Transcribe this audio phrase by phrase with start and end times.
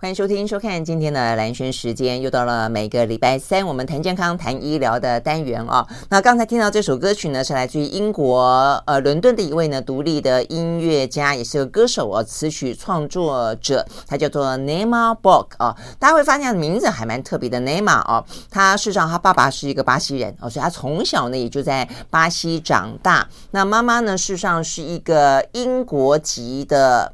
[0.00, 5.84] 欢迎收听、收看今天的兰轩时间，又到了每个礼拜三我们谈健康、谈医疗的单元哦。
[6.08, 15.76] 那刚才听到这首歌曲呢，是来自于英国呃伦敦的一位呢独立的音乐家，也是个歌手哦，词曲创作者，他叫做 Nema Borg 啊。
[15.98, 18.24] 大家会发现名字还蛮特别的，Nema 哦。
[18.48, 23.28] 他事实上他爸爸是一个巴西人哦，所以他从小呢也就在巴西长大。
[23.50, 27.12] 那妈妈呢，事实上是一个英国籍的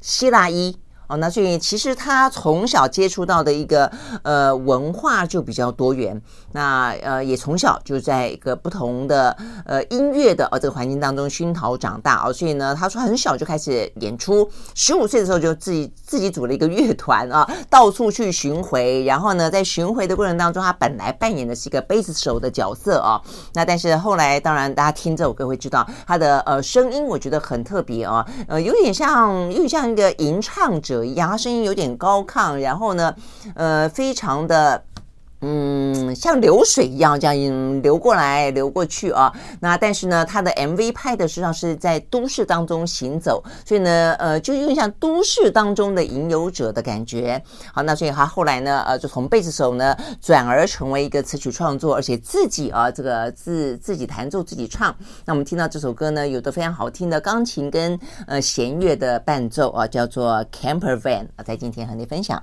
[0.00, 0.76] 希腊裔。
[1.08, 3.90] 哦，那所以其实他从小接触到的一个
[4.22, 6.20] 呃文化就比较多元，
[6.50, 23.22] 那呃也从小就在一个不同的呃音乐的呃这个环境当中熏陶长大哦，所以呢，他说很小就开始演出，十五岁的时候就自己自己组了一个乐团啊，到处去巡回，然后呢，在巡回的过程当中，他本来扮演的是一个贝斯手的角色啊，
[23.54, 30.95] 那但是后来当然大家听这首歌会知道他的呃声音，我觉得很特别啊，呃有点像有点像一个吟唱者。
[31.04, 33.14] 一样，他声音有点高亢，然后呢，
[33.54, 34.82] 呃，非常的。
[35.40, 39.32] 嗯，像流水一样这样流过来流过去啊。
[39.60, 47.40] 那但是呢，他的 MV 拍的实际上是在都市当中行走，所以呢，呃，就有点像都市当中的吟游者的感觉。
[47.72, 54.96] 好，那所以他后来呢，呃，就从贝斯手呢转而成为一个词曲创作，而且自己啊，这个自自己弹奏自己唱。
[55.26, 62.42] 那我们听到这首歌呢，有的非常好听的钢琴跟呃弦乐的伴奏啊，叫做 Camper Van 啊，在今天和你分享。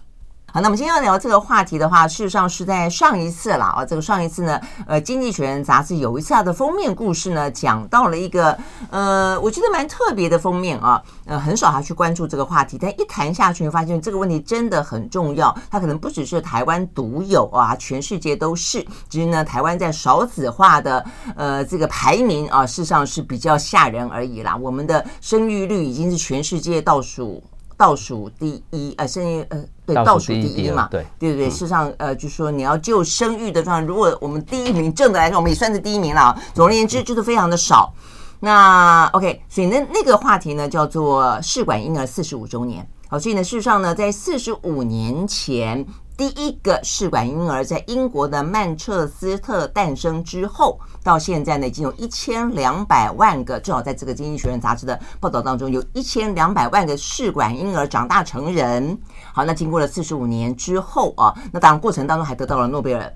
[0.53, 3.83] 好，那我们今天要聊这个话题的话，事实上是在上一次了啊。
[3.83, 8.55] 这个上一次呢，呃，《经济学人》杂志有一次它的封面故事呢，讲到了一个
[8.91, 11.01] 呃，我觉得蛮特别的封面啊。
[11.25, 15.51] 呃，很少他去关注这个话题，但一谈下去，发现这个问题真的很重要。
[15.71, 18.85] 它可能不只是台湾独有啊，全世界都是。
[19.09, 21.03] 只是呢，台湾在少子化的
[21.35, 24.55] 呃这个排名啊，事实上是比较吓人而已啦。
[24.55, 27.43] 我们的生育率已经是全世界倒数。
[27.77, 36.41] 倒数第一，呃，生育，呃，对，倒数第一嘛，对，对对对，事实上，呃，就是说你要就生育的状况，如果我们第一名正的来说，我们也算是第一名了啊。
[36.53, 37.93] 总而言之，就是非常的少。
[38.39, 42.87] 那 OK，所以那那个话题呢，叫做试管婴儿四十五周年。
[43.07, 45.85] 好，所以呢，事实上呢，在四十五年前。
[46.15, 58.95] 第一个试管婴儿在英国的曼彻斯特诞生之后，到现在呢，已经有一千两百万个，正好在这个《经济学人》杂志的报道当中，有一千两百万个试管婴儿长大成人。
[59.33, 63.11] 好，那经过了四十五年之后啊，那当然过程当中还得到了诺贝尔。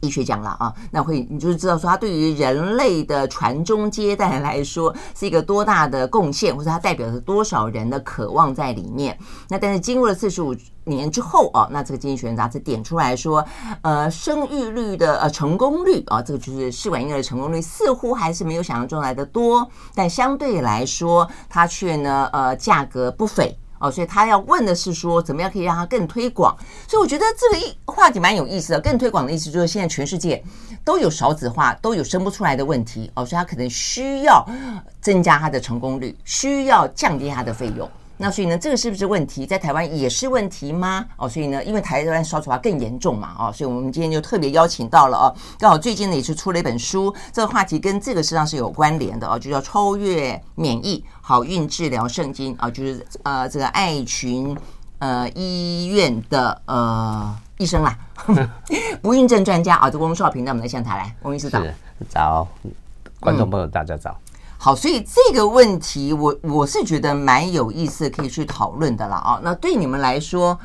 [0.00, 9.18] 医学奖了啊，那会你就是知道说，它对于人类的传宗接代来说是一个多大的贡献，或者它代表着多少人的渴望在里面。
[9.48, 10.54] 那但是经过了四十五
[10.84, 13.44] 年之后啊，那这个《经济学人》杂志点出来说，
[13.82, 23.58] 呃，生育率的呃成功率啊，这个就是试管婴儿的成功率似乎还是没有想象中来的多，但相对来说，它却呢呃价格不菲。
[23.78, 26.56] 哦，所以他要问的是说，怎么样可以让它更推广？
[26.86, 28.80] 所以我觉得这个一话题蛮有意思的。
[28.80, 30.42] 更推广的意思就是，现在全世界
[30.84, 33.10] 都有少子化，都有生不出来的问题。
[33.14, 34.44] 哦，所以他可能需要
[35.00, 37.88] 增加它的成功率，需要降低它的费用。
[38.20, 39.46] 那所以呢，这个是不是问题？
[39.46, 41.06] 在台湾也是问题吗？
[41.16, 54.56] 哦，所以呢，因为台湾少子化更严重嘛，哦，所以我们今天就特别邀请到了哦，刚好最近呢也是出了一本书，这个话题跟这个实际上是有关联的哦，就叫《超越免疫好运治疗圣经》啊，就是呃这个爱群
[54.98, 57.96] 呃医院的呃医生啦，
[59.00, 61.62] 不孕症专家啊，这个翁少平，那我们来向他来，翁医师早，
[62.08, 62.48] 早，
[63.20, 64.10] 观众朋友大家早。
[64.10, 64.27] 嗯
[64.60, 69.40] 好，所以这个问题我我是觉得蛮有意思，可以去讨论的了啊。
[69.42, 70.58] 那对你们来说，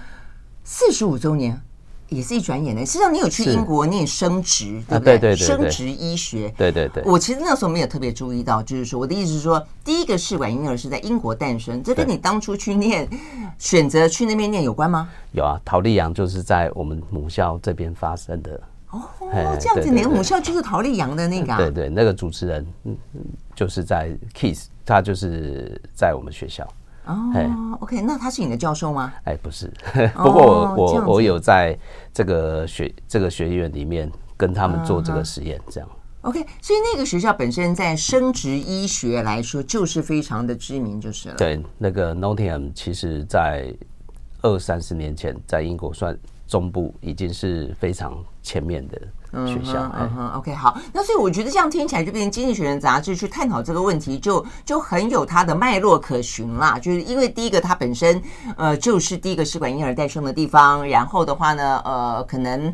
[0.63, 1.61] 四十五周年
[2.09, 2.83] 也是一转眼的。
[2.83, 5.19] 实际上，你有去英国念生殖，对不对？
[5.19, 7.03] 对对对，生殖医学，对对对。
[7.05, 13.07] 我其实那时候没有特别注意到，就是说，我的意思是说，第一个试管婴儿是在英国诞生，这跟你当初去念
[13.59, 15.07] 选择去那边念有关吗？
[15.33, 18.59] 有啊，陶丽阳就是在我们母校这边发生的。
[18.89, 19.01] 哦，
[19.59, 21.57] 这样子，你的母校就是陶丽阳的那个、啊？
[21.57, 23.21] 对对，那个主持人，嗯嗯，
[23.55, 26.67] 就是在 Kiss，他就是在我们学校。
[27.05, 29.13] 哦，OK，那他是你的教授吗？
[29.25, 29.71] 哎，不是，
[30.15, 31.77] 不过我、哦、我我有在
[32.13, 35.89] 这个学这个学院里面跟他们做这个实验，这样。
[36.21, 41.35] OK，所以那个学校本身在生殖医学来说就是非常的知名，就是了。
[41.35, 43.73] 对，那个 Nottingham 其实在
[44.41, 46.17] 二三十年前在英国算。
[46.45, 49.01] 中部已经是非常前面的
[49.47, 49.83] 学校。
[49.83, 56.79] 嗯嗯嗯，OK，好，那所以我觉得这样听起来就变成《经济学人》杂志去探讨这个问题就，就就很有它的脉络可循啦。
[56.79, 58.21] 就是因为第一个，它本身
[58.57, 62.73] 呃就是第一个试管婴儿诞生的地方，然后的话呢，呃，可能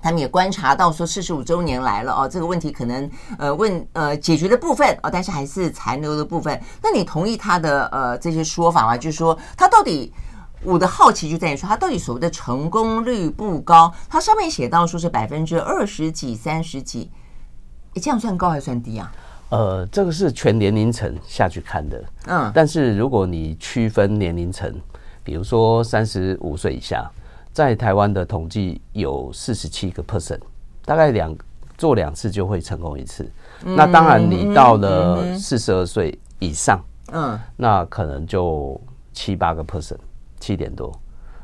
[0.00, 6.60] 他们也观察到说四十五周年来了哦，这个问题可能呃问呃解决的部分哦，但是还是残留的部分。
[6.82, 8.96] 那你同意他的呃这些说法吗？
[8.96, 10.12] 就是说他到底？
[10.64, 13.92] 我的好奇就在于说，它到底所谓的成功率不高？
[14.08, 17.10] 它上面写到说是百分之二十几、三十几，
[17.94, 19.12] 哎，这样算高还是算低啊？
[19.50, 24.74] 呃，这个是全年龄层下去看的，嗯，但是如果你区分年龄层，
[25.22, 27.10] 比如说三十五岁以下，
[27.52, 30.40] 在台湾的统计有四十七个 percent，
[30.86, 31.36] 大概两
[31.76, 33.30] 做两次就会成功一次。
[33.64, 36.82] 嗯、那当然，你到了四十二岁以上，
[37.12, 38.80] 嗯，那可能就
[39.12, 39.98] 七八个 percent，
[40.42, 40.92] 七点多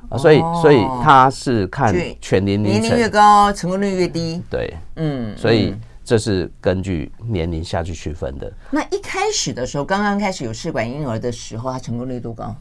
[0.09, 0.19] 啊。
[0.19, 4.43] 所以，所以他是看全年龄，年龄越高，成功率越低。
[4.51, 5.75] 对，嗯，所以。
[6.09, 8.51] 这是根据年龄下去区分的。
[8.71, 12.57] 那一开始的时候，刚刚开始有试管婴儿的时候，它成功率多高？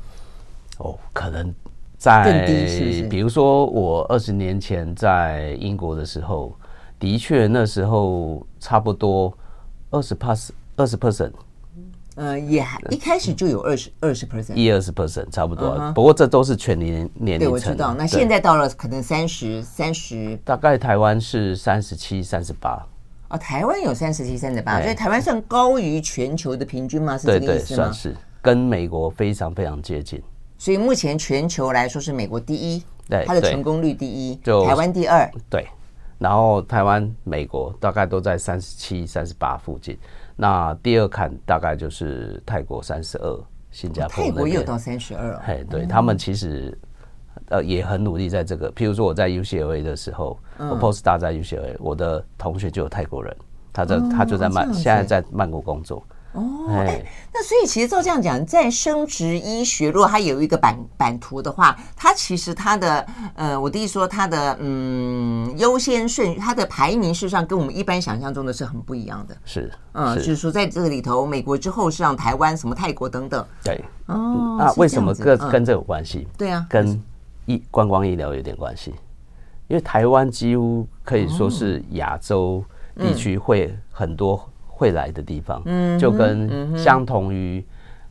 [0.79, 1.55] 哦，可能
[1.97, 3.03] 在更低，是不是？
[3.03, 6.53] 比如说我二十年前在英国的时候，
[6.99, 9.33] 的确那时候差不多
[9.91, 11.31] 二十 percent，二十 percent。
[12.17, 15.67] 呃，也一开始就有二十二十 percent，一二十 percent 差不多。
[15.69, 15.93] Uh huh.
[15.93, 17.39] 不过这都是全年年龄层。
[17.39, 17.93] 对，我知道。
[17.93, 22.83] 那现在到了可能三十三十，大概台湾是三十七、三十八。
[23.29, 27.15] 哦，台湾有三十七、三十八，所以台湾算高于全球的平均吗？
[27.15, 27.57] 是这个意思吗？
[27.59, 30.19] 对对，算是跟美国非常非常接近。
[30.57, 35.29] 所以目前全球来说是美国第一，对，它的成功率第一，就台湾第二。
[35.51, 35.67] 对，
[36.17, 39.95] 然后台湾、美国大概都在三十七、三十八附近。
[40.37, 45.37] 那第二坎大概就是泰国三十二，新加坡、哦、泰国也有到三十二。
[45.45, 46.77] 嘿，对、嗯、他们其实。
[47.49, 48.69] 呃，也很努力在这个。
[48.73, 53.33] 譬如说，我在 UCLA 的时候，嗯、我 postdoc 在 UCLA，我的同学就有泰国人，
[53.71, 56.03] 他在、哦、他就在曼，现在在曼谷工作。
[56.37, 57.03] 哦，哎，
[57.33, 69.37] 那所以其实照这样讲，在生殖医学，如果它有一个版版图的话，它其实它的呃，我的意思说，它的嗯优先顺序，它的排名事实上跟我们一般想象中的是很不一样的。
[69.43, 73.45] 是，嗯，是就是说在这个里头，美国之后是让台湾、什么泰国等等。
[73.63, 76.27] 对，哦，那为什么跟跟这有关系？
[76.37, 77.01] 对啊，跟。
[77.49, 78.93] 医观光医疗有点关系，
[79.69, 82.61] 因为台湾几乎可以说是亚洲
[82.99, 87.65] 地区会很多会来的地方，嗯，就跟相同于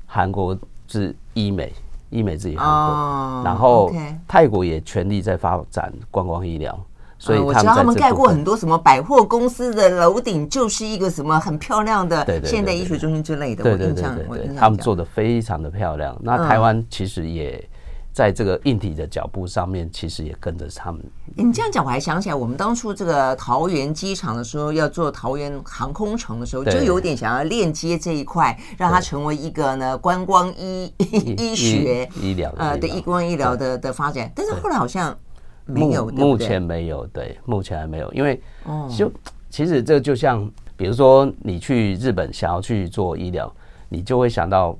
[0.05, 0.59] 韩国
[0.89, 1.73] 是医美，
[2.11, 3.93] 医美自己韩国，然后
[4.27, 6.77] 泰国也全力在发展观光医疗，
[7.21, 16.19] 所以我知道他们盖过很多什么百货公司的楼顶，就是一个什么很漂亮的现代医学中心之类的，对对对对，他们做的非常的漂亮。
[16.21, 17.65] 那台湾其实也。
[18.17, 21.05] 在这个硬体的脚步上面，其实也跟着他们。
[21.35, 34.33] 你这样讲，我还想起来，我们当初这个桃园机场的时候，要做桃园航空城的时候，就有点想要链接这一块，让它成为一个呢观光医医学医疗呃的观光医疗的的发展。
[34.35, 35.15] 但是后来好像
[35.67, 38.41] 没有，目前没有，对，目前还没有，因为
[38.97, 39.13] 就
[39.51, 43.55] 其实这就像，比如说你去日本想要去做医疗，
[43.91, 44.75] 你就会想到。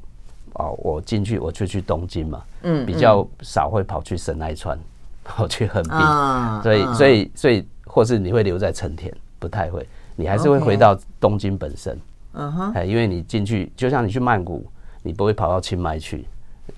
[0.59, 4.79] 哦，我进去我就去东京嘛，嗯，比较少会跑去神奈川，
[5.23, 11.99] 跑去横滨，所以所以所以，或是你会留在成田，不太会，你还是会回到东京本身，
[12.33, 14.65] 嗯哼，哎，因为你进去就像你去曼谷，
[15.03, 16.27] 你不会跑到清迈去。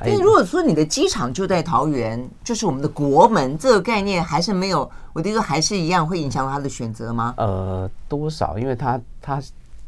[0.01, 7.33] 但如果说你的机场就在桃园，就是我们的国门，这个概念还是没有，我觉得还是一样会影响到他的选择吗？
[7.37, 9.43] 呃，多少，因为他他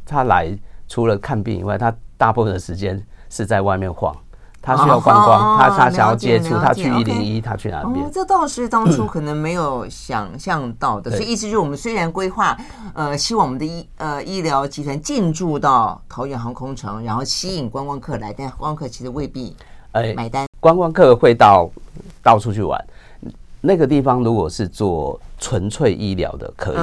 [0.05, 0.57] 他来
[0.87, 3.05] 除了看病以外，他大部分的时间。
[3.31, 4.13] 是在外面晃，
[4.61, 8.11] 他需要观光，他他想要接触，他去一零一，他去哪边？
[8.11, 11.09] 这倒是当初可能没有想象到的。
[11.09, 12.55] 所以意思就是，我们虽然规划，
[12.93, 19.55] 呃，希望我们的医呃医疗集团进驻到桃园航空城，然后吸引观光客来，但观光客其实未必
[19.93, 20.45] 哎买单。
[20.59, 21.69] 观光客会到
[22.21, 22.79] 到处去玩，
[23.61, 26.77] 那个地方如果是做纯粹医疗的，可以，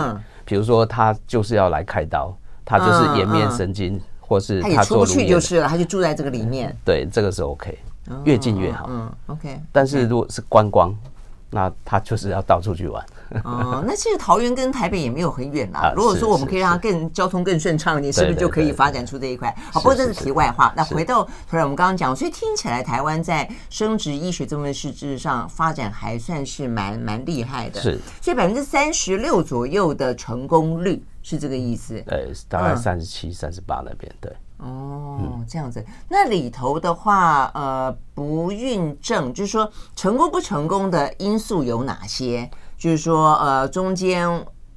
[0.46, 4.00] 比如说他就是要来开刀，他就是颜面神经。
[4.28, 6.76] 或是他，也出不去就是了，他就住在这个里面。
[6.84, 7.78] 对，这个是 OK，
[8.24, 8.86] 越近越好。
[8.90, 9.58] 嗯，OK。
[9.72, 10.94] 但是如果是观光，
[11.50, 13.02] 那他就是要到处去玩。
[13.44, 15.92] 哦，那其实桃园跟台北也没有很远啦。
[15.94, 19.54] 如果说我们可以让它更交通更顺畅，你是不是就可以发展出这一块？
[19.70, 20.72] 好，不过这是题外话。
[20.74, 27.80] 那回到突然我们刚刚讲，所以听起来台湾在生殖医学这门事质上发展还算是蛮蛮厉害的。
[27.80, 31.02] 是，所以百分之三十六左右的成功率。
[31.28, 34.32] 是这个意思，呃，大概三十七、三十八那边，对。
[34.56, 42.50] 哦，这样子，那里头的话，呃，不孕症，就是说成功不成功的因素有哪些？
[42.78, 44.26] 就是说，呃，中间，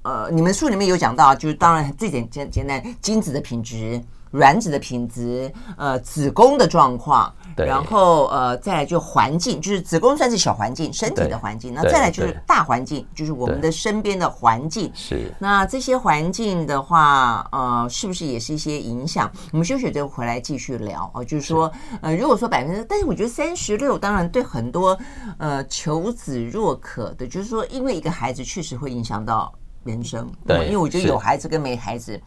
[0.01, 7.33] 呃，你们书里面有讲到，就是当然最简简简单，精子的品质，卵子的品质，呃，子宫的状况。
[7.57, 11.73] 然后呃，再来就环境，就是子宫算是小环境，身体的环境。
[11.73, 14.89] 那再来就是大环境，就是我们的身边的环境。
[14.95, 15.31] 是。
[15.37, 19.29] 那这些环境的话，呃，是不是也是一些影响？
[19.51, 21.23] 我们休息就回来继续聊哦。
[21.23, 21.71] 就是说，
[22.01, 24.97] 呃，如果说百分之，但是我觉得三十六，当然对很多
[25.37, 30.31] 呃求子若渴的，就是说，因为一个孩子确实会影响到人生。
[30.47, 30.65] 对。
[30.65, 32.19] 因为我觉得有孩子跟没孩子。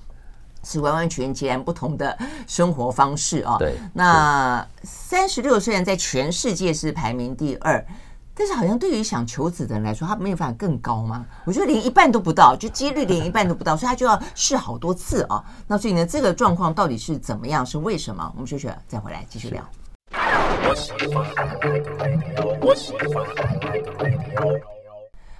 [0.64, 3.56] 是完完全全截然不同的生活方式啊！
[3.58, 7.86] 对，那三十六虽然在全世界是排名第二，
[8.34, 11.24] 但是好像对于想求子的人来说，他没有办法更高吗？
[11.44, 15.44] 我觉得连一半都不到，就几率连一半都不到，所以他就要试好多次啊！
[15.68, 17.64] 那所以呢，这个状况到底是怎么样？
[17.64, 18.32] 是为什么？
[18.34, 19.62] 我们学学再回来继续聊。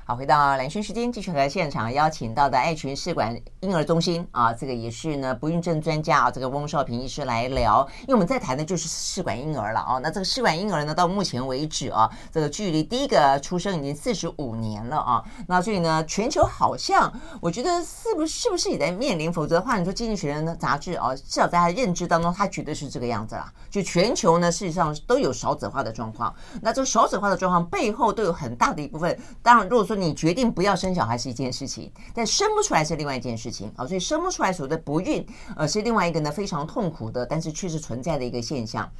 [0.07, 9.99] 好，回到蓝轩时间，继续和现场邀请到的爱群试管婴儿中心啊，这个也是呢不孕症专家啊，这个翁少平医师来聊，因为我们在谈的就是试管婴儿了啊。
[10.03, 15.25] 那这个试管婴儿呢，到目前为止啊，这个距离第一个出生已经四十五年了啊。
[15.49, 19.33] 那所以呢，全球好像我觉得是不是是不是也在面临？
[19.33, 23.51] 否则的话，你说《经济学人》的杂志啊，至少在他认知当中，他绝对是这个样子啦。
[23.71, 26.35] 就全球呢，事实上都有少子化的状况。
[26.61, 29.19] 那这个少子化的状况背后都有很大的一部分。
[29.43, 38.91] 当然，如果说你决定不要生小孩是一件事情，但生不出来是另外一件事情啊，所以生不出来所谓的不孕，呃，是另外一个呢非常痛苦的，但是确实存在的一个现象。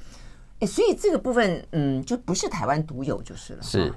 [0.61, 3.63] 哎，所以这个部分，嗯，就不是台湾独有就是了。
[3.63, 3.93] 是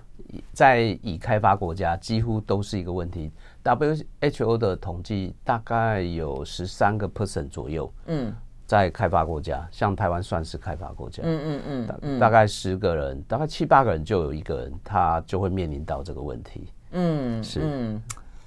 [0.54, 3.32] 在已开发国家几乎都是一个问题。
[3.64, 8.36] WHO 的统计大概有十三个 percent 左右，嗯。
[8.66, 18.02] 在开发国家，像台湾算是开发国家，嗯嗯嗯，大大概十个人，大概七八个人就有一个人，他就会面临到这个问题，嗯，是，嗯，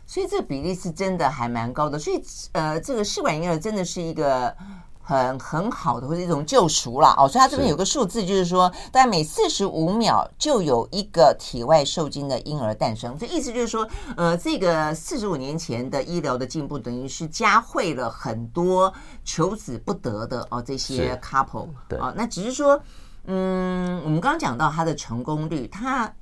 [0.06, 4.54] 所以这个比例是真的还蛮高的，所以呃，这个试管婴儿真的是一个。
[5.02, 7.16] 很很好的，或者一种救赎啦。
[7.18, 13.18] 哦，所以它这边有个数字，就是说，大概每四十五秒就有一个体外受精的婴儿诞生。
[13.18, 18.92] 这意思就是说，呃，这个四十五年前的医疗的进步，等于是加惠了很多
[19.24, 21.66] 求子不得的哦这些 couple。
[21.88, 22.80] 对啊，那只是说，
[23.24, 26.12] 嗯，我们刚刚讲到它的成功率，它。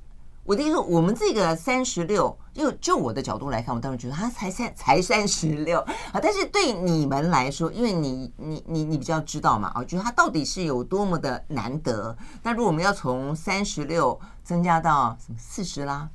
[0.48, 6.18] 我的意思说，我们这个三十六，就就我的角度来看，我当时觉得他才三才三十六啊。
[6.22, 12.16] 但是对你们来说，因为你你你你比较知道嘛，啊，觉得他到底是有多么的难得。
[12.42, 16.08] 那如果我们要从三十六增加到什么四十啦、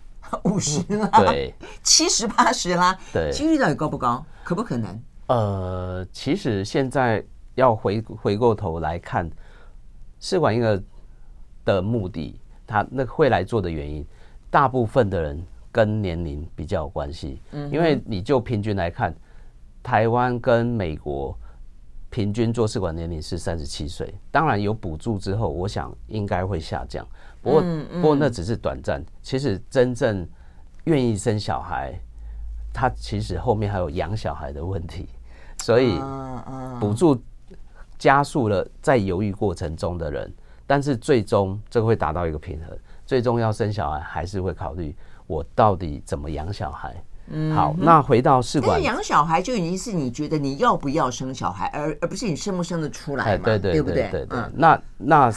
[0.46, 4.26] 五十啦、对， 七十八十啦，对，几率到底高不高？
[4.44, 5.00] 可不可能？
[5.28, 7.24] 呃，其实现在
[7.54, 9.30] 要回回过头来看，
[10.20, 10.82] 试管婴儿
[11.64, 14.04] 的目的，他那会来做的原因。
[14.54, 17.42] 大部分的人跟年龄比较有关系，
[17.72, 19.12] 因为你就平均来看，
[19.82, 21.36] 台湾跟美国
[22.12, 24.14] 平均做试管年龄是三十七岁。
[24.30, 27.04] 当然有补助之后，我想应该会下降。
[27.42, 29.04] 不过，不过那只是短暂。
[29.24, 30.24] 其实真正
[30.84, 32.00] 愿意生小孩，
[32.72, 35.10] 他其实后面还有养小孩的问题，
[35.64, 36.00] 所以
[36.80, 37.20] 补助
[37.98, 40.32] 加速了在犹豫过程中的人，
[40.68, 42.78] 但是最终这个会达到一个平衡。
[43.14, 44.96] 最终要生小孩，还是会考虑
[45.28, 46.96] 我到底怎么养小孩。
[47.28, 53.46] 嗯，好，那回到试管，养小孩就已经是你觉得你要不要生小孩，而而不是你生不生得出来嘛？
[53.46, 54.10] 对对对，对不对？
[54.10, 54.40] 对对。
[54.56, 55.32] 那那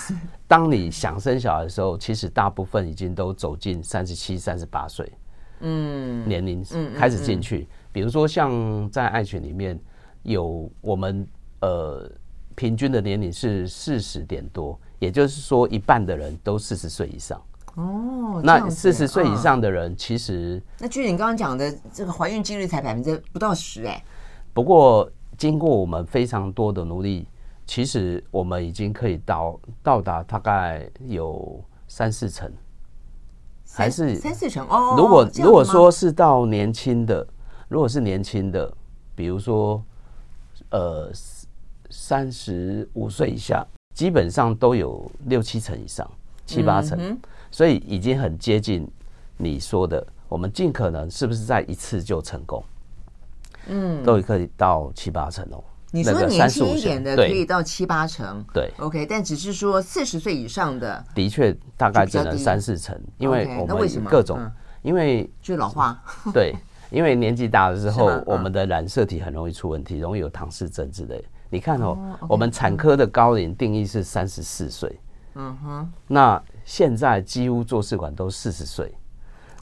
[0.49, 5.12] 当你想生小孩的时候，其实大部分已经都走进三十七、三十八岁，
[5.61, 6.64] 嗯，年龄
[6.97, 7.68] 开始进去。
[7.92, 9.78] 比如说，像在爱群里面
[10.23, 11.28] 有我们
[11.61, 12.11] 呃
[12.54, 17.38] 平均的年龄是四十点多，也就是说一半的人都四十岁以上。
[17.76, 24.02] 哦，那四十岁以上的人，其实、哦、那据你刚刚讲的，这个怀孕几率才百分之不到十哎。
[24.54, 27.28] 不过经过我们非常多的努力，
[27.66, 32.50] 其实我们已经可以到到达大概有三四成，
[33.75, 34.95] 还是三四成哦。
[34.97, 37.26] 如果如果说是到年轻的，
[37.68, 38.73] 如果是年轻的，
[39.14, 39.85] 比如说
[40.71, 41.11] 呃
[41.90, 46.11] 三十五岁以下，基本上都有六七成以上，
[46.47, 46.99] 七八成。
[46.99, 47.18] 嗯
[47.57, 48.87] 所以已经很接近
[49.39, 52.63] 你说的，我们尽可能是不是在一次就成功？
[53.69, 55.65] 嗯，都可以到七八成哦。
[55.91, 64.39] 你说年轻一点的可以到七八成，对，OK，但只是说四十岁以上的，的确大概只能三四成，因为我们各种，
[64.83, 65.99] 因为就老化，
[66.35, 66.55] 对，
[66.91, 71.25] 因为年纪大了之后，我们的染色体很容易出问题，容易有唐氏症之类。
[71.49, 71.97] 你看哦，
[72.29, 75.01] 我们产科的高龄定义是三十四岁，
[75.37, 76.43] 嗯哼，那。
[76.67, 78.93] 现在几乎做试管都四十岁，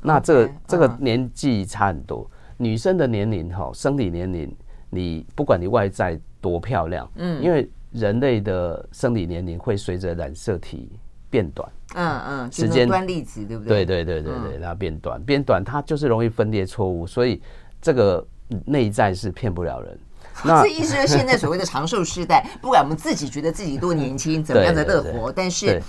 [0.03, 2.29] 那这个这个年纪差很多。
[2.57, 4.53] 女生的年龄哈，生理年龄
[4.89, 10.91] 你不管你外在多漂亮，嗯，因为人类的生理年龄会随着染色体
[11.29, 13.85] 变短，嗯嗯，时间端粒子对不对？
[13.85, 17.43] 对对对对对，然后变短变短，它就是容易分裂错误，所以
[17.83, 18.27] 这个
[18.65, 19.99] 内在是骗不了人。
[20.43, 25.81] 那这意思是现在所谓的长寿世代，不管我们自己觉得自己多年轻， 怎么样的乐活，但是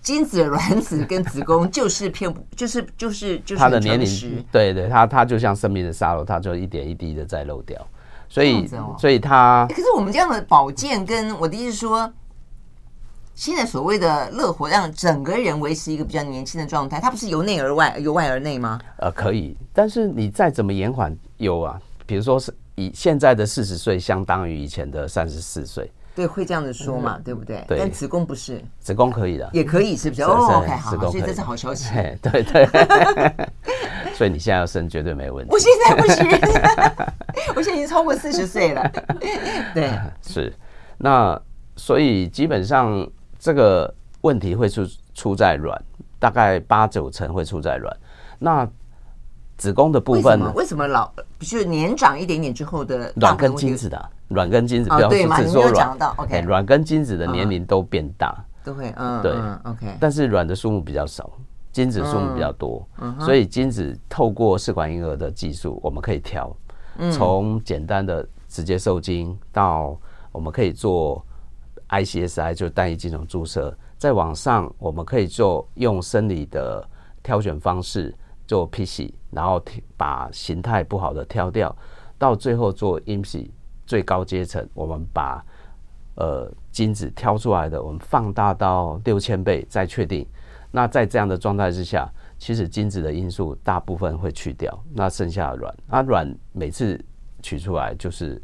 [0.00, 7.86] 精子、卵子跟子宫 就是骗，就是就是就是他的年龄，对对，他他就像生命的沙漏，他就一点一滴的在漏掉，
[8.28, 9.66] 所以、哦、所以他。
[9.68, 12.10] 可是我们这样的保健，跟我的意思说，
[13.34, 18.80] 现在所谓的乐活，让整个人维持一个比较年轻的状态，它不是由内而外，由外而内吗？
[18.98, 22.54] 呃，可以，但是你再怎么延缓，有啊，比如说是。
[22.78, 27.64] 以现在的四十岁相当于以前的三十四岁，对，会这样子说嘛，嗯、对不对？
[27.66, 30.22] 对，但子宫不是，子宫可以的，也可以，是不是？
[30.22, 31.92] 哦，OK，好，所以这是好消息。
[32.22, 32.68] 对对，
[34.14, 35.52] 所以你现在要生绝对没问题。
[35.52, 36.24] 我现在不行，
[37.56, 38.92] 我现在已经超过四十岁了。
[39.74, 39.90] 对，
[40.22, 40.54] 是
[40.98, 41.40] 那
[41.74, 43.04] 所以基本上
[43.40, 45.76] 这个问题会出出在卵，
[46.20, 47.96] 大概八九成会出在卵。
[48.38, 48.68] 那
[49.58, 50.52] 子宫的部分呢？
[50.54, 50.86] 为什么？
[50.86, 55.98] 老就是年长一点点之后的卵跟精子的卵跟精子，不要只说卵。
[56.16, 59.32] OK，卵跟精子的年龄都变大，都会嗯对。
[59.64, 61.28] OK，但是卵的数目比较少，
[61.72, 62.86] 精子数目比较多，
[63.18, 66.56] 所以精子透过试管婴儿的技术，我们可以调，
[67.12, 69.98] 从简单的直接受精到
[70.30, 71.20] 我们可以做
[71.88, 76.88] ICSI 就单一精虫注射，再往上我们可以做用生理的
[77.24, 78.14] 挑选方式。
[78.46, 79.62] 做 PC，然后
[79.96, 81.74] 把形态不好的挑掉，
[82.18, 83.50] 到最后做 IMSI
[83.86, 85.44] 最高阶层，我们把
[86.16, 90.26] 呃精子挑出来的，我们放大到六千倍再确定。
[90.70, 92.08] 那在这样的状态之下，
[92.38, 97.02] 其实精子的因素大部分会去掉，那剩下的卵，那卵每次
[97.42, 98.40] 取出来就是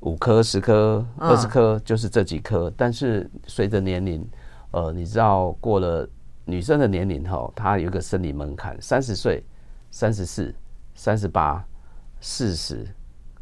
[0.00, 2.72] 五颗、十颗、二十颗，就是这几颗。
[2.76, 4.26] 但是随着年龄，
[4.70, 6.08] 呃，你知道过了。
[6.50, 9.44] 女生的年龄哈，她有一个生理门槛，三十岁、
[9.90, 10.54] 三十四、
[10.94, 11.64] 三十八、
[12.20, 12.86] 四十、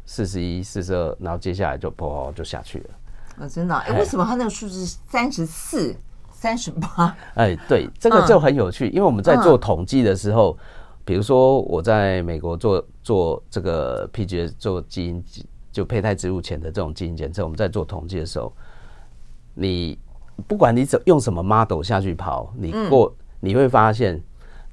[0.05, 2.89] 四十一、四十二，然后接下来就砰就下去了。
[3.39, 3.75] 啊，真的？
[3.75, 5.95] 哎，为什么他那个数字三十四、
[6.31, 7.15] 三十八？
[7.35, 10.57] 哎，对，这个就很有趣，因为我们在做统计的时候，
[11.05, 15.23] 比如说我在美国做做这个 PGS 做基因
[15.71, 18.51] 就胚胎植入前的这种基因检测，我们在做统计的时候，
[19.53, 19.97] 你。
[20.47, 24.21] 不管你怎用什么 model 下去跑，你过你会发现，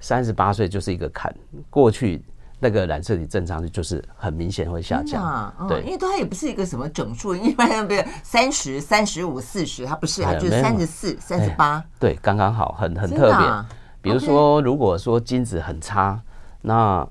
[0.05, 1.35] 三十八岁就是一个坎。
[1.71, 2.23] 过去
[2.61, 5.51] 那个染色体正常率就是很明显会下降。
[5.67, 11.83] 对，因为它也不是一个什么整数，一般比如三十三十五四十，它不是，它就是三十四三十八。
[11.99, 13.65] 对，刚刚好，很很特别。
[14.03, 16.21] 比如说，如果说精子很差，
[16.61, 17.09] 那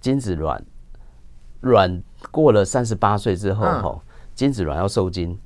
[0.00, 0.60] 精子卵
[1.60, 2.02] 卵
[2.32, 4.02] 过了三十八岁之后，吼，
[4.34, 5.38] 精子卵要受精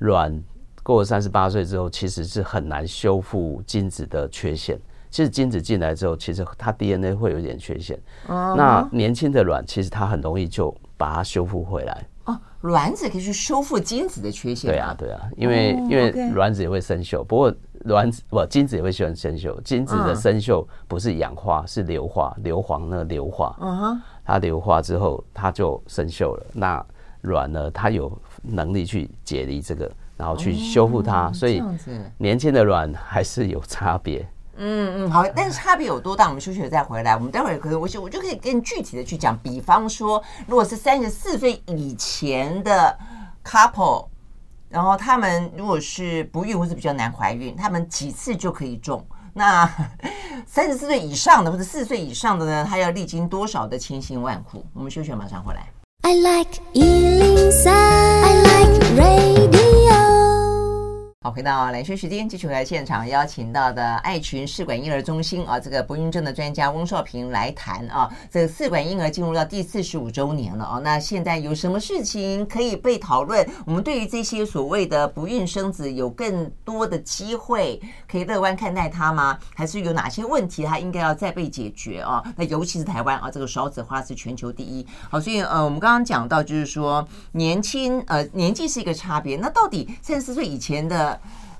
[0.00, 0.42] 卵。
[0.82, 4.78] 过了三十八岁之后，其实是很难修复精子的缺陷。
[5.12, 7.96] 其实精子进来之后，其实它 DNA 会有一点缺陷。
[8.26, 8.56] Uh huh.
[8.56, 12.04] 那年轻的卵，其实它很容易就把它修复回来。
[12.24, 14.70] 哦，卵子可以去修复精子的缺陷。
[14.70, 15.90] 对啊，对啊，因为、oh.
[15.92, 19.60] 因为卵子也会生锈，不过卵子不精子也会喜欢生锈。
[19.62, 23.54] 精子的生锈不是氧化，是硫化，硫磺呢硫化。
[23.60, 24.00] 嗯哼、uh，huh.
[24.24, 26.46] 它硫化之后，它就生锈了。
[26.54, 26.84] 那
[27.20, 28.10] 卵呢，它有
[28.42, 29.88] 能力去解离这个。
[30.14, 31.60] 然后去修复它，哦、所以
[32.16, 34.24] 年轻的卵还是有差别。
[34.56, 36.28] 嗯嗯，好，但是差别有多大？
[36.28, 37.14] 我们休息了再回来。
[37.14, 39.36] 我们待会儿可能我我就可以更具体的去讲。
[39.38, 42.96] 比方说，如果是三十四岁以前的
[43.44, 44.06] couple，
[44.68, 49.04] 然后他们如果是不孕或是比较难怀孕，他们几次就可以中？
[49.34, 49.66] 那
[50.46, 52.66] 三十四岁以上的或者四十岁以上的呢？
[52.68, 54.64] 他要历经多少的千辛万苦？
[54.74, 55.66] 我们休息马上回来。
[56.02, 59.61] I like 103, I like radio
[61.24, 68.12] 好，回到蓝轩时间，继续回来现场邀请到的爱群试管婴儿中心啊，这个不孕症的专家翁少平来谈啊。
[68.28, 73.48] 这个试管婴儿进入到第四十五周年了啊，那现在有什么事情可以被讨论？
[73.64, 77.80] 我们对于这些所谓的不孕生子，有更多的机会
[78.10, 79.38] 可以乐观看待它吗？
[79.54, 82.20] 还是有哪些问题它应该要再被解决啊？
[82.34, 84.84] 那尤其是台湾啊，这个少子化是全球第一。
[85.08, 91.11] 好，所以呃，我们刚刚讲到就是说年轻呃年纪是一个差别，那到底三十四岁以前的？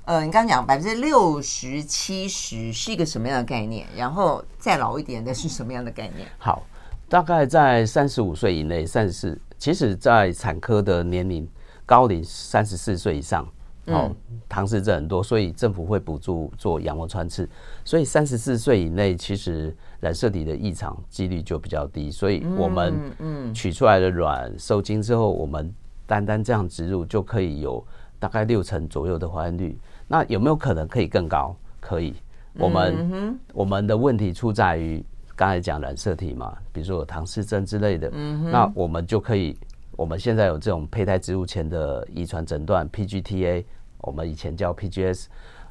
[0.04, 3.86] 呃，你刚刚讲百分之六十七十是一个什么样的概念？
[3.96, 6.26] 然后再老一点的是什么样的概念？
[6.38, 6.64] 好，
[7.08, 11.48] 大概在三十五岁以内，三十四，其实在产科的年龄
[11.86, 13.46] 高龄三十四岁以上
[13.86, 14.10] 哦，
[14.48, 17.48] 唐氏症很多，所以政府会补助做羊膜穿刺。
[17.84, 22.10] 所以三十四岁以内，其实染色体的异常几率就比较低。
[22.10, 25.72] 所以我们嗯取出来的卵受精之后，我们
[26.06, 27.84] 单单这样植入就可以有
[28.22, 29.76] 大概六成左右的怀孕率。
[30.06, 31.56] 那有没有可能可以更高？
[31.80, 32.14] 可以。
[32.54, 35.04] 我们我们的问题出在于
[35.34, 39.58] 刚才讲染色体嘛，比如说有唐氏症之类的，那我们就可以。
[39.96, 43.66] 我们现在有这种胚胎植入前的遗传诊断 PGT-A，
[43.98, 45.26] 我们以前叫 PGS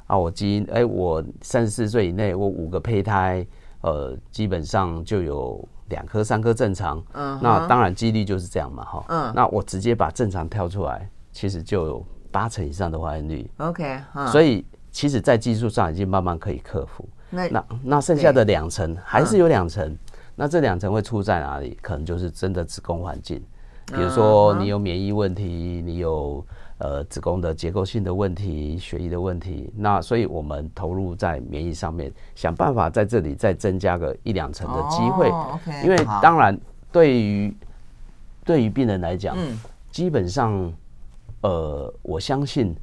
[0.06, 0.18] 啊。
[0.18, 3.46] 我基因哎，我三十四岁以内，我五个胚胎，
[3.80, 7.02] 呃，基本上就有两颗、三颗正常。
[7.14, 9.04] 嗯，那当然几率就是这样嘛，哈。
[9.08, 13.50] 嗯，那我直接把正常挑出来，其实就有八成以上的怀孕率。
[13.58, 14.00] OK，
[14.32, 17.06] 所以其实，在技术上已经慢慢可以克服。
[17.30, 19.96] 那那那剩下的两成还是有两成，
[20.34, 21.78] 那这两层会出在哪里？
[21.80, 23.42] 可能就是真的子宫环境。
[23.86, 26.44] 比如说你有免疫问题，你有
[26.78, 35.30] 呃子宫的结构性的问题、血液的问题，那所以我们投入在免疫上面，想办法在这里再增加个一两成的机会。
[35.84, 36.58] 因为当然
[36.90, 37.54] 对于
[38.44, 39.36] 对于病人来讲，
[39.90, 40.72] 基本上
[41.42, 42.74] 呃我相信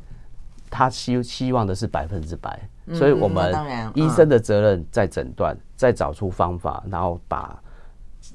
[0.70, 2.60] 他希希望的是百分之百，
[2.94, 3.54] 所以我们
[3.96, 7.60] 医生的责任在诊断，再找出方法，然后把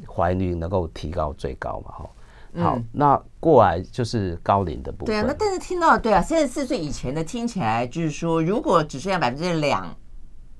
[0.07, 2.11] 怀孕率能够提高最高嘛，哈。
[2.57, 5.07] 好，那过来就是高龄的部分。
[5.07, 9.93] 对啊，那但是听到对啊，三十四岁以前的听起来就是说，如果只剩下百分之两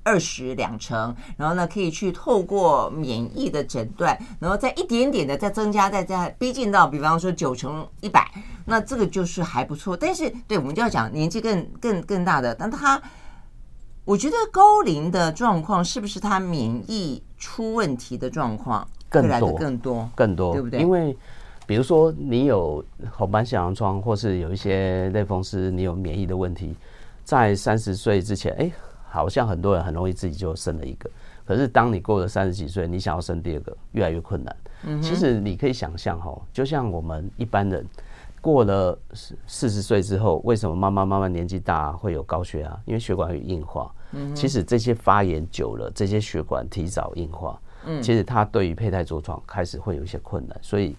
[0.05, 8.25] 二十两成，然后呢可以去透过免疫的诊断，然后再一点点的再增加，再再逼近到比方说九成一百，
[8.63, 9.97] 那这个就是还不错。
[9.97, 13.01] 但是对我们就要讲年纪更更更大的，但他
[14.05, 20.79] 我觉得高龄的状况是不是他免疫出问题的状况更来的更多更多，对不对？
[20.79, 21.17] 因为
[21.65, 26.75] 比如说，你有红斑性狼疮，或是有一些类风湿，你有免疫的问题，
[27.23, 28.71] 在三十岁之前，哎，
[29.15, 31.09] 好像很多人很容易自己就生了一个。
[31.45, 34.55] 可是当你过了三十几岁，你想要生第二个，越来越困难。
[34.83, 37.85] 嗯，其实你可以想象哈，就像我们一般人
[38.41, 42.79] 过了四四十岁之后，为什么慢慢慢慢年纪大会有高血压？
[42.85, 43.91] 因为血管有硬化。
[44.11, 47.59] 嗯，其实这些发炎久了，这些血管提早硬化。
[48.01, 50.95] 其实它对于胚胎着床开始会有一些困难，所以，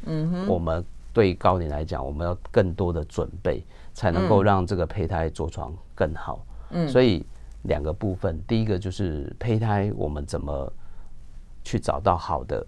[0.46, 6.46] 我们对高龄来讲，我们要更多的准备，才能够让这个胚胎着床更好。
[6.70, 7.26] 嗯，所以
[7.66, 10.72] 两个部分，第一个就是胚胎，我们怎么
[11.62, 12.66] 去找到好的？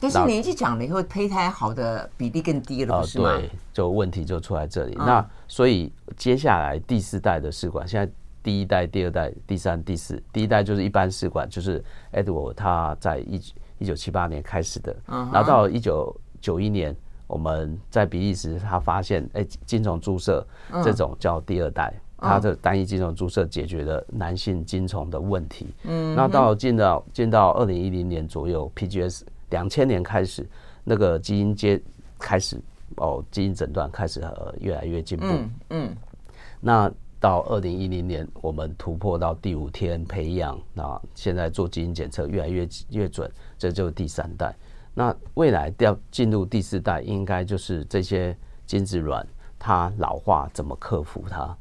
[0.00, 3.36] 但是年纪长了以后，胚胎好的比例更低了，是吗？
[3.36, 4.94] 对，就问题就出在这里。
[4.96, 8.12] 那所以接下来第四代的试管，现在。
[8.42, 13.42] 第一代、第二代、第三、第四，第一代就是一般试管，就是 Edward 他在一
[13.78, 16.94] 一九七八年开始的，然后到一九九一年，
[17.26, 20.46] 我们在比利时他发现，哎，精虫注射
[20.84, 25.66] 这种叫第二代，它的单一精虫注射解决了男性精虫的问题。
[25.84, 30.46] 嗯，那到进到进到二零一零年左右，PGS 两千年开始，
[30.84, 31.80] 那个基因接
[32.18, 32.60] 开始
[32.96, 35.26] 哦，基因诊断开始呃越来越进步。
[35.70, 35.94] 嗯，
[36.60, 36.92] 那。
[37.18, 44.54] 到二零一零年，我们突破到第五天培养，那现在做基因检测越来越越准，这就是第三代。
[44.92, 49.26] 那未来要进入第四代，应该就是这些精子卵
[49.58, 51.56] 它老化怎么克服它？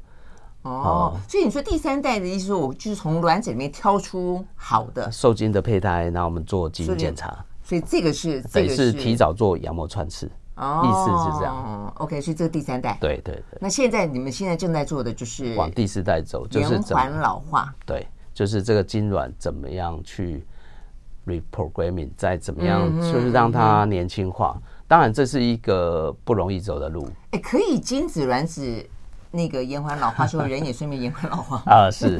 [0.65, 7.45] 哦，所以你说第三代的意思说，我就是从卵子里面挑出好的受精的胚胎，然后我们做基因检查。
[7.63, 10.29] 所以这个是这个是提早做羊膜穿刺。
[10.55, 11.93] 哦，意思是这样。
[11.97, 12.97] OK，所以这个第三代。
[12.99, 13.59] 对对对。
[13.59, 17.73] 那现在你们现在正在做的就是往第四代走，就是延缓老化。
[17.85, 20.45] 对，就是这个精卵怎么样去
[21.27, 24.57] reprogramming，再怎么样就是让它年轻化。
[24.87, 27.07] 当然，这是一个不容易走的路。
[27.31, 28.87] 哎，可以精子卵子
[29.35, 31.91] 那个延缓老化，说人也顺便延缓老化 啊？
[31.91, 32.19] 是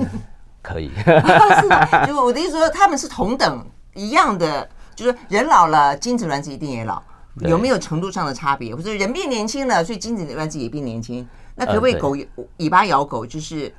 [0.62, 0.92] 可以。
[0.96, 7.02] 是，就我的意思说，他们是同等一样的，就是人老了，精子卵子一定也老。
[7.42, 8.74] 有没有程度上的差别？
[8.74, 11.28] 或者人变年轻了，所以精子卵子也变年轻？
[11.54, 12.16] 那可不可以狗
[12.58, 13.26] 尾巴咬狗？
[13.26, 13.74] 就是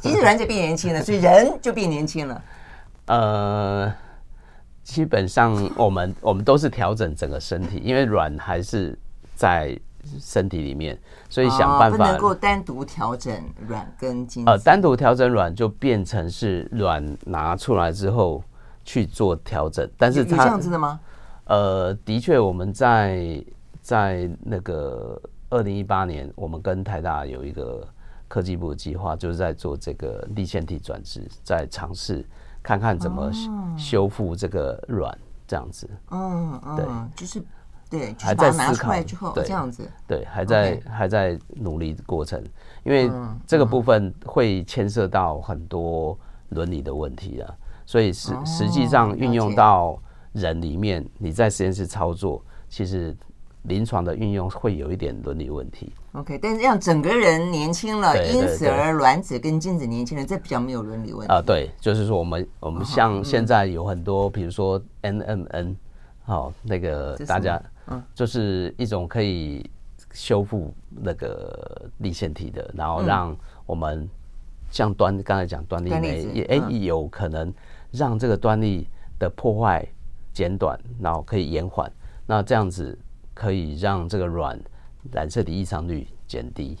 [0.00, 2.42] 精子卵子变年轻了，所以人就变年轻了？
[3.06, 3.92] 呃，
[4.84, 8.96] 基本上我们我们都是调整整个身体，因为卵还是
[9.34, 9.76] 在
[10.20, 13.34] 身体里面，所以想办法、哦、不能够单独调整
[13.68, 14.50] 卵跟精子。
[14.50, 18.42] 呃，单独调整卵就变成是卵拿出来之后
[18.84, 21.00] 去做调整，但是它这样子的吗？
[21.44, 23.44] 呃，的确，我们在
[23.80, 27.86] 在那个二零一八年，我们跟台大有一个
[28.26, 32.26] 科技部的计划，就是在做这个立腺体转植，在尝试
[32.62, 33.30] 看看怎么
[33.78, 35.16] 修复这个卵，
[35.46, 35.88] 这样子。
[36.10, 37.40] 嗯嗯，对，就是
[37.88, 42.42] 对，还在思考之后，对，这样子，对，还在、还在努力的过程，
[42.84, 43.10] 因为
[43.46, 46.18] 这个部分会牵涉到很多
[46.50, 50.00] 伦理的问题啊，所以实实际上运用到
[50.32, 53.16] 人里面，你在实验室操作，其实。
[53.68, 55.92] 临床的运用会有一点伦理问题。
[56.12, 61.34] OK，但是让整个人年轻了，因此而卵子跟精子年轻人，这比较没有伦理问题。
[61.34, 65.74] 啊，对，就是说我们我们像现在有很多，比如说 NMN，
[66.24, 69.68] 好，那个大家，嗯，就是一种可以
[70.12, 74.08] 修复那个立腺体的，然后让我们
[74.70, 77.52] 像端刚才讲端粒酶也哎有可能
[77.90, 78.86] 让这个端粒
[79.18, 79.86] 的破坏
[80.32, 81.90] 减短，然后可以延缓，
[82.26, 82.98] 那这样子。
[83.38, 84.58] 可以让这个卵
[85.12, 86.78] 染色体异常率减低，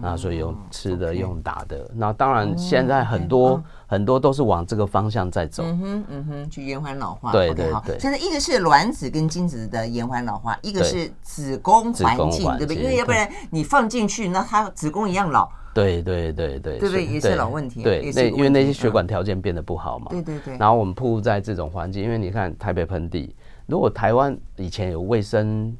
[0.00, 1.90] 那所以用吃的、用打的。
[1.94, 5.62] 那当然，现在很多很多都是往这个方向在走。
[5.64, 7.32] 嗯哼，嗯哼，去延缓老化。
[7.32, 7.98] 对对对。
[7.98, 12.76] 现在一个是卵子跟精子的延缓老化，一个是子宫环境，对不对？
[12.76, 15.48] 因为要不然你放进去，那它子宫一样老。
[15.74, 16.78] 对对对对。
[16.78, 17.04] 对不对？
[17.04, 17.82] 也是老问题。
[17.82, 20.06] 对，那因为那些血管条件变得不好嘛。
[20.10, 20.56] 对对对。
[20.56, 23.34] 然后我们暴露在这种环境，因为你看台北盆地，
[23.66, 25.76] 如果台湾以前有卫生。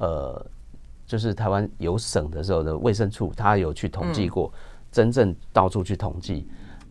[0.00, 0.40] 呃，
[1.08, 4.52] 就是台湾有省的时候的卫生处，他有去统计过，
[4.92, 6.46] 真正到处去统计，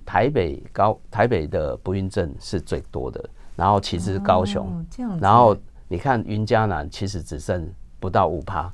[0.06, 3.24] 台北高台北的不孕症是最多的，
[3.56, 4.86] 然后其次是高雄，
[5.22, 5.56] 然后
[5.88, 8.74] 你看云嘉南其实只剩不到五趴，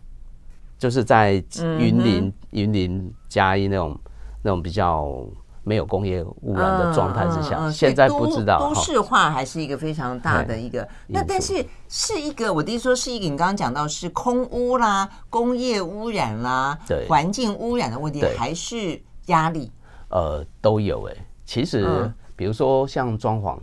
[0.80, 1.34] 就是在
[1.78, 4.00] 云林云林嘉义那种
[4.42, 5.24] 那种比较。
[5.66, 10.86] 没有工业污染的状态之下，嗯嗯嗯、现在不知道都，都市化还是一个非常大的一个。
[11.08, 19.72] 那但是是一个，我的意思说是一个，你刚刚讲到是空污啦、工业污染啦、对环境污染的问题，还是压力？
[20.10, 21.26] 呃，都有哎、欸。
[21.46, 23.58] 其实、嗯，比如说像装潢，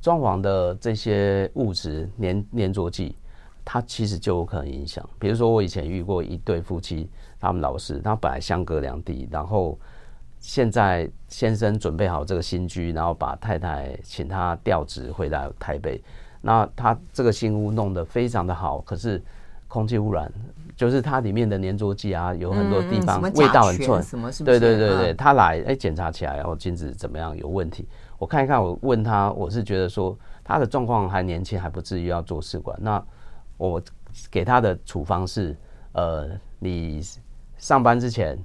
[0.00, 3.16] 装潢的这些物质粘粘着剂，
[3.66, 5.06] 它其实就有可能影响。
[5.18, 9.78] 比如说我以前遇过一对夫妻，他们老是他本来相隔两地，然后。
[10.46, 15.98] 现在先生准备好这个新居，然后把太太请他调职回到台北。
[16.42, 19.20] 那他这个新屋弄得非常的好，可是
[19.68, 20.30] 空气污染，
[20.76, 23.98] 就是它里面的粘着剂啊，有很多地方味道很臭。
[24.44, 27.88] 对对对对，他来哎检查起来，然后精子怎么样有问题？
[28.18, 32.78] 我看一看，我问他，我是觉得说他的状况还年轻，还不至于要做试管。
[32.82, 33.02] 那
[33.56, 33.82] 我
[34.30, 35.56] 给他的处方是，
[35.92, 36.28] 呃，
[36.58, 37.00] 你
[37.56, 38.38] 上班之前。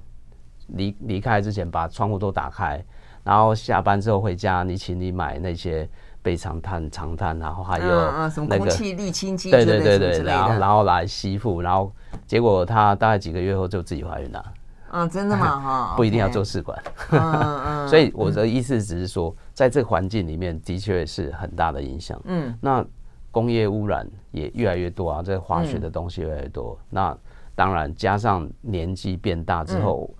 [0.74, 2.82] 离离开之前，把窗户都打开，
[3.24, 5.88] 然后下班之后回家，你请你买那些
[6.22, 11.90] 倍长炭、长炭，然后还有什么空气滤清机，对对对对，然后然后来吸附，然后
[12.26, 14.44] 结果她大概几个月后就自己怀孕了。
[14.92, 15.46] 嗯，真的吗？
[15.60, 16.76] 哈，不一定要做试管。
[17.10, 17.88] 嗯嗯。
[17.88, 22.20] 所以我的意思只是说，在这个环境里面，的确是很大的影响。
[22.24, 22.52] 嗯。
[22.60, 22.84] 那
[23.30, 26.76] 工业污染也越来越多啊，这个化学的东西越来越多。
[26.80, 27.18] 嗯、那
[27.54, 30.10] 当然，加上年纪变大之后。
[30.12, 30.16] 嗯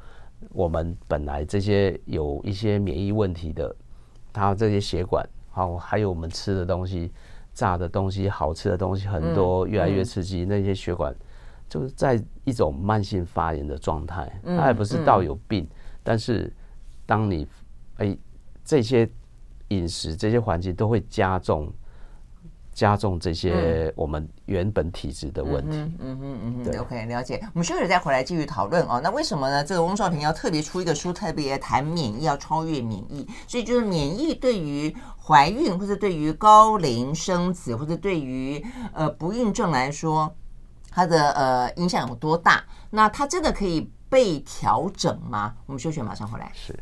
[0.52, 3.74] 我们本来这些有一些免疫问题的，
[4.32, 7.12] 它这些血管，好，还有我们吃的东西、
[7.54, 11.14] 炸的东西、好吃的东西很多，越来越刺激，那些血管
[11.68, 14.40] 就是在一种慢性发炎的状态。
[14.44, 15.68] 它也不是到有病，
[16.02, 16.52] 但是
[17.06, 17.46] 当你
[17.96, 18.16] 哎
[18.64, 19.08] 这些
[19.68, 21.72] 饮食、这些环境都会加重。
[22.80, 25.76] 加重这些我们原本体质的问题。
[25.76, 26.80] 嗯嗯嗯嗯嗯。
[26.80, 27.38] OK，了解。
[27.52, 28.98] 我们休息再回来继续讨论哦。
[29.04, 29.62] 那为什么呢？
[29.62, 33.28] 这个翁少平要特别出一个书，特别谈免疫，要超越免疫。
[33.46, 38.64] 所以就是免疫对于怀孕，或者对于高龄生子，或者对于
[38.94, 40.34] 呃不孕症来说，
[40.90, 42.64] 它的呃影响有多大？
[42.88, 45.54] 那它真的可以被调整吗？
[45.66, 46.50] 我们休息马上回来。
[46.54, 46.74] 是。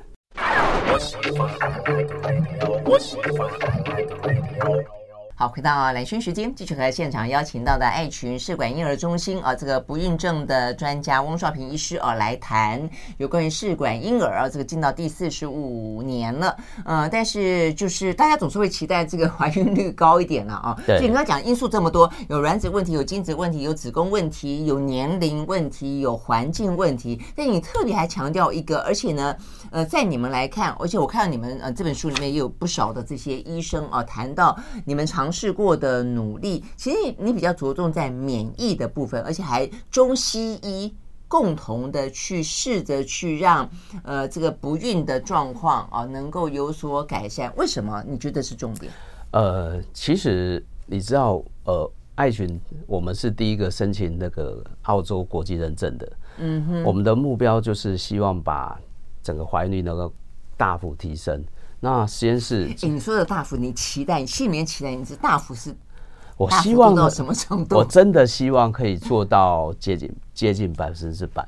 [5.41, 20.77] 好，回到蓝轩时间，继续和现场邀请到的爱群试管婴儿中心啊，这个不孕症的专家翁少平医师啊，来谈有关于试管婴儿啊，这个进到第四十五年了，呃，但是就是大家总是会期待这个怀孕率高一点了啊。
[20.85, 20.99] 对。
[20.99, 29.37] 所以你刚刚讲因素这么多，有卵子问题，有精子问题，有子宫问题，有年龄问题，有环境问题，但你特别还强调一个，而且呢，
[29.71, 35.28] 呃，在你们来看，而且我看到你们呃这本书里面也有不少的这些医生啊，谈到你们常。
[35.29, 40.91] 尝试过的努力，其实你比较着重在免疫的部分，而且还中西医
[41.29, 43.69] 共同的去试着去让
[44.05, 47.53] 呃这个不孕的状况啊能够有所改善。
[47.59, 48.91] 为什么你觉得是重点？
[49.33, 56.13] 呃，其实你知道，呃，爱群我们是第一个申请那个澳洲国际认证的。
[56.39, 58.81] 嗯哼，我们的目标就是希望把
[59.23, 60.11] 整个怀孕率能够
[60.57, 61.45] 大幅提升。
[61.81, 65.75] 那实验室，你说的大幅，你期待，你心里面期待，你是大幅是？
[66.37, 67.77] 我希望到什么程度？
[67.77, 71.47] 我真的希望可以做到接近接近百分之百。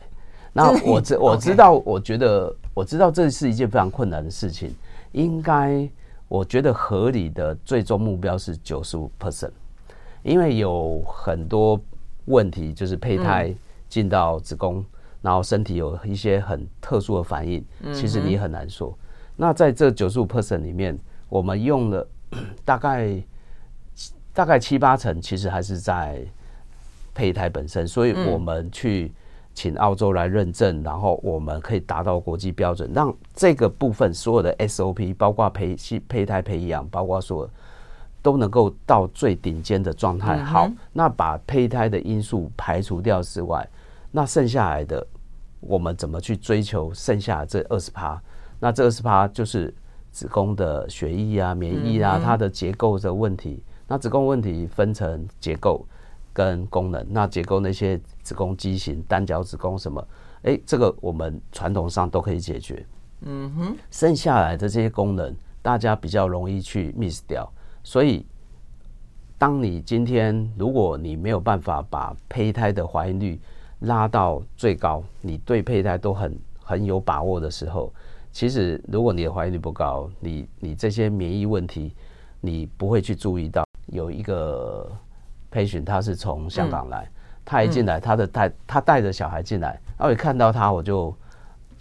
[0.52, 4.74] 那我知我知道，我觉得我知道这是一件非常困难的事情。
[5.12, 5.88] 应该
[6.28, 9.50] 我觉得合理的最终目标是九十五 percent，
[10.22, 11.80] 因为有很多
[12.26, 13.54] 问题，就是胚胎
[13.88, 14.84] 进到子宫，
[15.22, 18.96] 然后身体有一些很特殊的反应，其实你很难说。
[19.40, 20.98] 那在这九十五 percent 里面，
[21.30, 22.06] 我们用了
[22.62, 23.22] 大 概
[24.34, 26.22] 大概七八成，其实还是在
[27.14, 29.12] 胚胎本身，所以我们去。
[29.52, 35.76] 请澳洲来认证，然后我们可以达到国际标准，让这个部分所有的 SOP，包括胚
[36.08, 37.50] 胚胎培养，包括所有
[38.22, 40.38] 都能够到最顶尖的状态。
[40.44, 43.68] 好，那把胚胎的因素排除掉之外，
[44.12, 45.04] 那剩下来的
[45.58, 48.22] 我们怎么去追求剩下这二十趴？
[48.60, 49.74] 那这二十趴就是
[50.12, 53.64] 子宫的血液啊、免疫啊，它的结构的问题。
[53.88, 55.84] 那子宫问题分成结构。
[56.32, 60.00] 跟功能，那结构那些子宫畸形、单角子宫什么，
[60.42, 62.86] 哎、欸，这个我们传统上都可以解决。
[63.22, 67.52] 嗯哼，剩下来的这些功能，大家比较容易去 miss 掉。
[67.82, 68.24] 所以，
[69.36, 73.40] 当你今天如果你没有办法把胚胎的怀孕率
[73.80, 77.92] 拉到最高，你对胚胎都很很有把握的时候，
[78.32, 81.94] 其实如果你的怀孕率不高，你你这些免疫问题，
[82.40, 84.90] 你不会去注意到有一个。
[85.52, 87.10] patient，他是从香港来，
[87.44, 91.12] 他一进来，他的带他带着小孩进来，然后一看到他，我就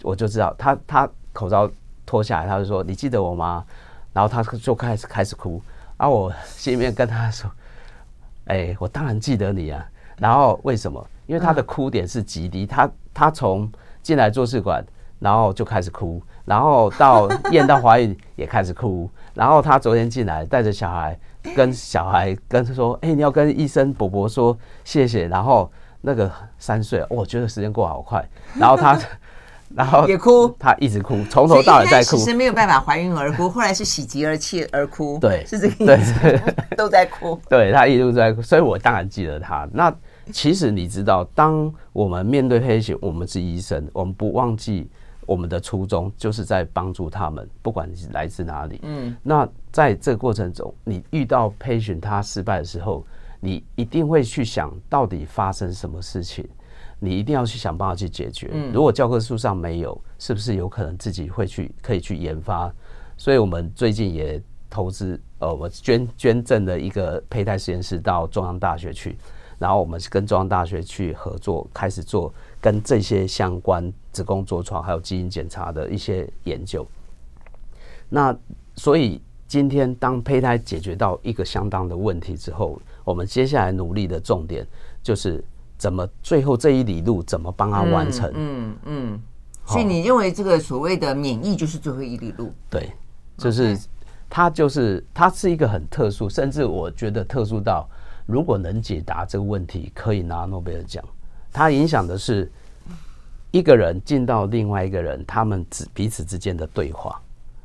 [0.02, 1.70] 我就知道他他口罩
[2.04, 3.64] 脱下来，他就说：“你记得我吗？”
[4.12, 5.62] 然后他就开始开始哭，
[5.96, 7.48] 然后我心里面跟他说
[8.50, 11.06] ：“哎，我当然记得你啊。”然后为什么？
[11.28, 13.70] 因为他的哭点是极低，他他从
[14.02, 14.84] 进来做试管，
[15.20, 21.16] 然后就开始哭，然后到验到怀孕也开始哭， 然后他昨天进来带着小孩。
[21.56, 28.22] 跟小孩跟他说：“哎、欸，你要跟医生伯伯说谢谢。”然后那个三岁，我觉得时间过好快。
[28.58, 29.00] 然后他，
[29.74, 32.10] 然后也哭，他一直哭，从头到尾在哭。
[32.10, 35.18] 其实没有办法怀孕而哭，后来是喜极而泣而哭。
[35.18, 36.20] 对，是这个意思。
[36.20, 36.38] 对，
[36.76, 37.40] 都在哭。
[37.48, 39.66] 对，他一路在哭，所以我当然记得他。
[39.72, 39.90] 那
[40.30, 44.90] 其实你知道，当我们面对黑血，我们是医生，我们不忘记。
[45.30, 48.80] 我们的初衷就是在帮助他们，不管你是来自哪里。
[48.82, 53.06] 嗯，那在这个过程中，你遇到 patient 他失败的时候，
[53.38, 56.44] 你一定会去想到底发生什么事情，
[56.98, 58.50] 你一定要去想办法去解决。
[58.72, 62.68] 如果教科书上没有，是不是有可能自己会去可以去研发？
[63.16, 69.16] 所以我们最近也投资，呃，我捐捐赠了一个胚胎实验室到中央大学去，
[69.60, 72.34] 然后我们是跟中央大学去合作，开始做。
[72.60, 76.86] 跟这些相关子宫着床还有基因检查的一些研究，
[78.08, 78.36] 那
[78.76, 84.66] 所以今天当胚胎解决到一个相当的问题之后，我们接下来努力的重点
[85.02, 85.42] 就是
[85.78, 88.30] 怎么最后这一里路怎么帮他完成。
[88.34, 89.22] 嗯嗯。
[89.66, 92.52] 所以你认为这个所谓的免疫就是最后一里路？
[92.68, 92.92] 对，
[93.36, 93.78] 就是
[94.28, 97.88] 它就是它是一个很特殊，甚至我觉得特殊到
[98.26, 101.04] 如果能解答这个问题，可以拿诺贝尔奖。
[101.52, 102.50] 它影响的是
[103.50, 107.20] 一个人进到另外一个人，他们之彼此之间的对话。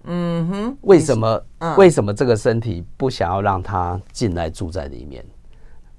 [0.08, 1.44] 嗯哼，为什么？
[1.78, 5.26] 为什么这个身体不想要让他进来住在里面？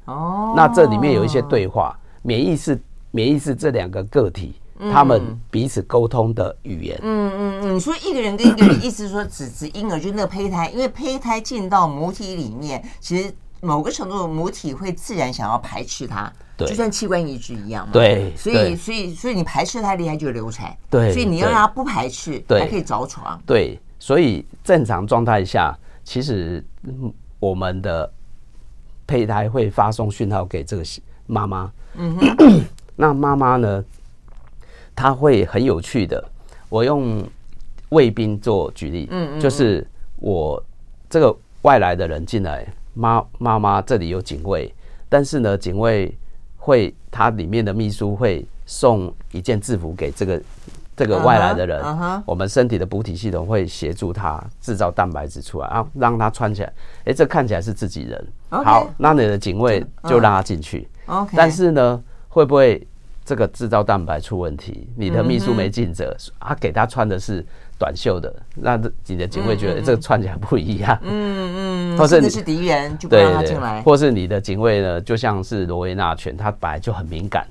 [0.05, 1.99] 哦，那这里面有一些对话。
[2.22, 4.55] 免疫是免疫是这两个个体
[4.92, 6.99] 他们彼此沟通的语言。
[7.03, 16.33] 嗯嗯嗯，你说一个人跟一个人，意思是说只是婴儿，就是那个胚胎，因为胚胎进到母体里面，其实某个程度母体会自然想要排斥它。
[16.57, 17.92] 对，就像器官移植一样嘛。
[17.92, 20.75] 对，所以所以所以你排斥太厉害就流产。
[20.88, 23.38] 对，所以你要让他不排斥，对，还可以着床。
[23.45, 26.64] 对，所以正常状态下，其实
[27.38, 28.11] 我们的
[29.07, 30.83] 胚胎会发送讯号给这个
[31.27, 31.71] 妈妈。
[31.95, 32.64] 嗯哼。
[32.97, 33.85] 那妈妈呢？
[34.95, 36.27] 她会很有趣的。
[36.71, 37.23] 我用
[37.90, 40.62] 卫兵做举例，嗯嗯，就是我
[41.11, 44.75] 这个外来的人进来，妈妈妈这里有警卫，
[45.11, 46.16] 但是呢，警卫。
[46.67, 50.43] 会，他里面的秘书会送一件制服给这个
[50.97, 51.81] 这个外来的人。
[51.81, 52.23] Uh huh.
[52.27, 56.73] 我们身体的补体系统会协助他制造蛋白质出来，啊，让他穿起来。
[57.05, 58.27] 哎，这看起来是自己人。
[58.51, 60.89] 好，那你的警卫就让他进去。
[61.07, 61.25] Uh.
[61.37, 62.85] 但是呢，会不会
[63.25, 64.89] 这个制造蛋白出问题？
[64.97, 67.47] 你的秘书没尽责，他给他穿的是。
[67.79, 77.47] 短袖的，那你的警卫觉得这个穿起来不一样，嗯嗯， 或是你是敌人，就不让他进来，或是你的警卫呢，就像是罗威纳犬，它本来就很敏感，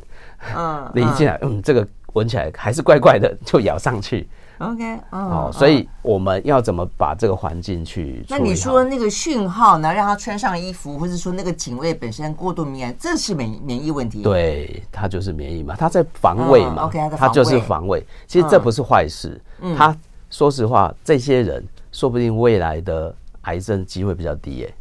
[0.55, 4.27] 嗯， 你一进来，嗯，这个闻起来还是怪怪的，就咬上去
[4.59, 8.25] ，OK，哦，所以我们要怎么把这个环境去？
[8.29, 9.93] 那你说那个讯号呢？
[9.93, 14.21] 让他穿上衣服，或者说那个警卫本身过度敏感，这是免免疫问题？
[14.21, 16.83] 对，他就是免疫嘛，他在防卫嘛。
[16.83, 18.01] OK，他就是防卫。
[18.27, 19.39] 其实这不是坏事。
[19.77, 19.95] 他
[20.29, 24.75] 说实话，这些人说不定未来的癌症机会比较低耶。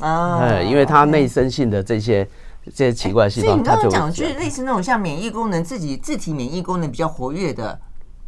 [0.00, 2.28] 啊，因为他内生性的这些
[2.64, 7.78] 这些奇怪细胞，所以你刚刚讲就是类似那种像免疫功能自己自体免疫功能比较活跃的。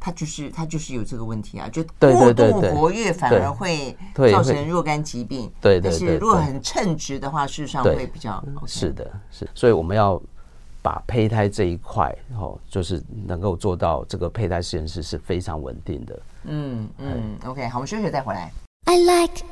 [0.00, 3.96] 他就是他就是有这个问题啊，就过度活跃反而会
[4.30, 5.50] 造成若干疾病。
[5.60, 8.40] 对，但是如果很称职的话，事实上会比较。
[8.64, 9.50] 是的，是。
[9.56, 10.22] 所以我们要
[10.88, 16.18] 把胚胎这一块，哦，就是能够做到这个胚胎实验室是非常稳定的。
[16.44, 18.50] 嗯嗯，OK，好，我们休息再回来。
[18.86, 19.44] I like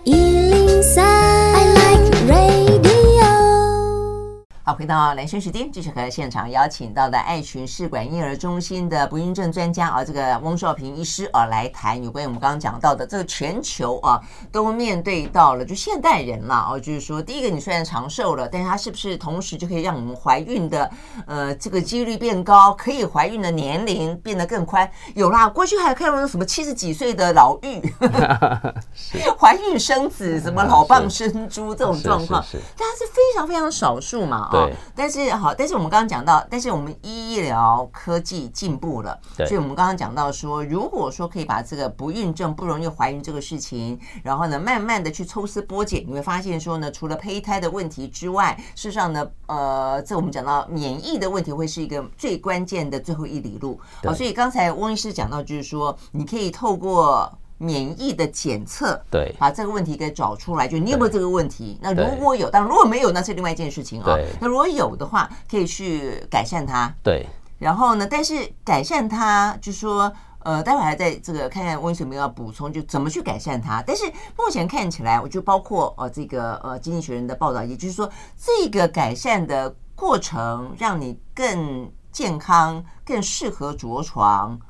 [4.68, 20.90] 好，回到蓝轩时间，继续和现场邀请到的爱群试管婴儿中心的不孕症专家啊，这个翁少平医师啊，来谈有关于我们刚刚讲到的这个全球啊，都面对到了就现代人了啊，就是说，第一个你虽然长寿了，但是它是不是同时就可以让我们怀孕的
[21.28, 24.90] 呃这个几率变高，可以怀孕的年龄变得更宽？
[25.14, 27.80] 有啦，过去还看到什么七十几岁的老妪，
[29.38, 32.44] 怀孕生子，什么老蚌生珠这种状况，
[32.76, 34.50] 但它是非常非常少数嘛。
[34.64, 53.80] 对，但是好，但是我们刚刚讲到，但是我们医疗科技进步了，对，所以我们刚刚讲到说，如果说可以把这个不孕症不容易怀孕这个事情，然后呢，慢慢的去抽丝剥茧，你会发现说呢，除了胚胎的问题之外，事实上呢，呃，这我们讲到免疫的问题会是一个最关键的最后一里路。
[54.04, 57.30] 好，所以刚才翁医师讲到，就是说你可以透过。
[57.58, 61.78] 免疫的检测，对，把这个问题给找出来，就你有没有这个问题？
[61.80, 64.18] 那如果有，当然如果没有，那是另外一件事情啊。
[64.40, 66.94] 那如果有的话，可以去改善它。
[67.02, 67.26] 对。
[67.58, 73.82] 然后呢，但是改善它，就说呃，待会还在这个看看温水有没有要补充，就怎么去改善它。
[73.86, 74.04] 但是
[74.36, 84.60] 目前看起来，我就包括呃这个呃《经济学人》的报道，也就是说，这个改善的过程让你更健康、更适合着床，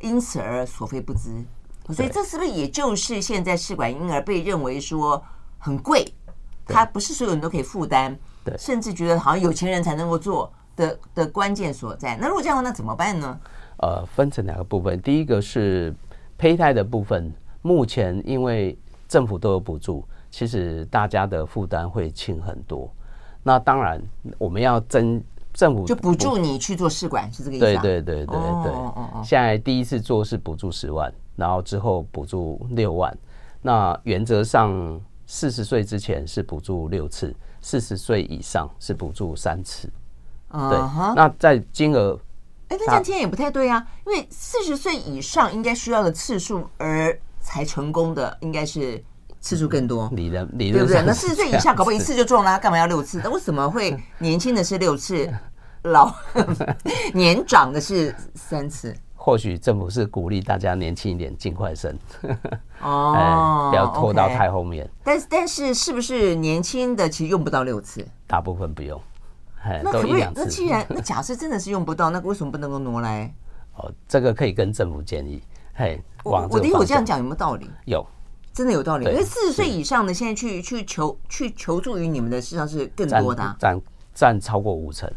[0.00, 1.42] 因此而所费不貲。
[1.92, 5.22] 所以这是不是也就是现在试管婴儿被认为说
[5.58, 6.06] 很贵，
[6.66, 12.16] 它不是所有人都可以负担，对，甚至觉得好像有钱人才能够做的的关键所在。
[12.20, 13.38] 那如果这样，那怎么办呢？
[13.78, 15.94] 呃，分成两个部分，第一个是
[16.38, 17.32] 胚胎的部分，
[17.62, 18.78] 目前因为
[19.08, 22.90] 政府都有补助，其实大家的负担会轻很多。
[23.42, 24.02] 那当然
[24.38, 25.22] 我们要增。
[25.52, 27.64] 政府就补助你去做试管，是这个意思？
[27.64, 28.72] 对对对对对。
[29.22, 33.16] 现在第一次做是补助十万，然后之后补助六万。
[33.62, 39.88] 那原则上四十岁之前是补助六次，四十岁以上是补助三次。
[40.50, 40.78] 对。
[41.14, 42.18] 那在金额，
[42.68, 49.02] 哎，那这样听也不太对啊，因为四十岁以上应该需要的次数而才成功的，应该是。
[49.40, 51.02] 次数更多，理论理论对不对？
[51.06, 53.20] 那四十岁以下搞不好一次就中了，干嘛要六次？
[53.22, 55.30] 那为什么会年轻的是六次，
[55.82, 56.10] 老
[57.12, 58.96] 年长的是三次？
[59.24, 61.98] 或许政府是鼓励大家年轻一点，尽快生
[62.82, 64.86] 哦，不要拖到太后面。
[65.02, 68.06] 但是但是是不是年轻的其实用不到六次？
[68.26, 69.00] 大部分不用。
[69.82, 70.26] 那可不可以？
[70.34, 73.34] 那既然那假设真的是用不到，那为什么不能够挪来？
[73.76, 75.42] 哦，这个可以跟政府建议。
[75.72, 77.70] 嘿，我我的我这样讲有没有道理？
[77.86, 78.06] 有。
[78.52, 83.80] 真的有道理，因为四十岁以上的现在去去求去求助于你们的，实际上是更多的，占
[84.12, 85.10] 占超过五成。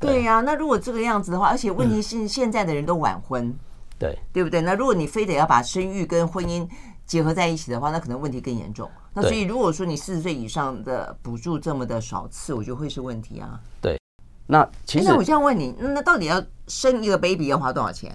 [0.00, 3.54] 对呀，那如果这个样子的话，而且问题是现在的人都晚婚，
[3.98, 4.60] 对对不对？
[4.60, 6.68] 那如果你非得要把生育跟婚姻
[7.06, 8.90] 结合在一起的话，那可能问题更严重。
[9.12, 13.60] 那所以如果说你四十岁以上的补助这么的少次，我觉得会是问题啊。
[13.80, 13.98] 对，
[14.46, 18.12] 那其实那我这样问你，那到底要生一个 baby 要花多少钱？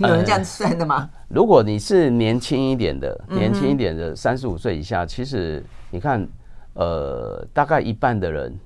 [0.00, 1.10] 有人这样算的吗？
[1.12, 6.24] 呃，如果你是年轻一点的，年轻一点的三十五岁以下，其实你看，
[6.74, 8.56] 呃，大概一半的人，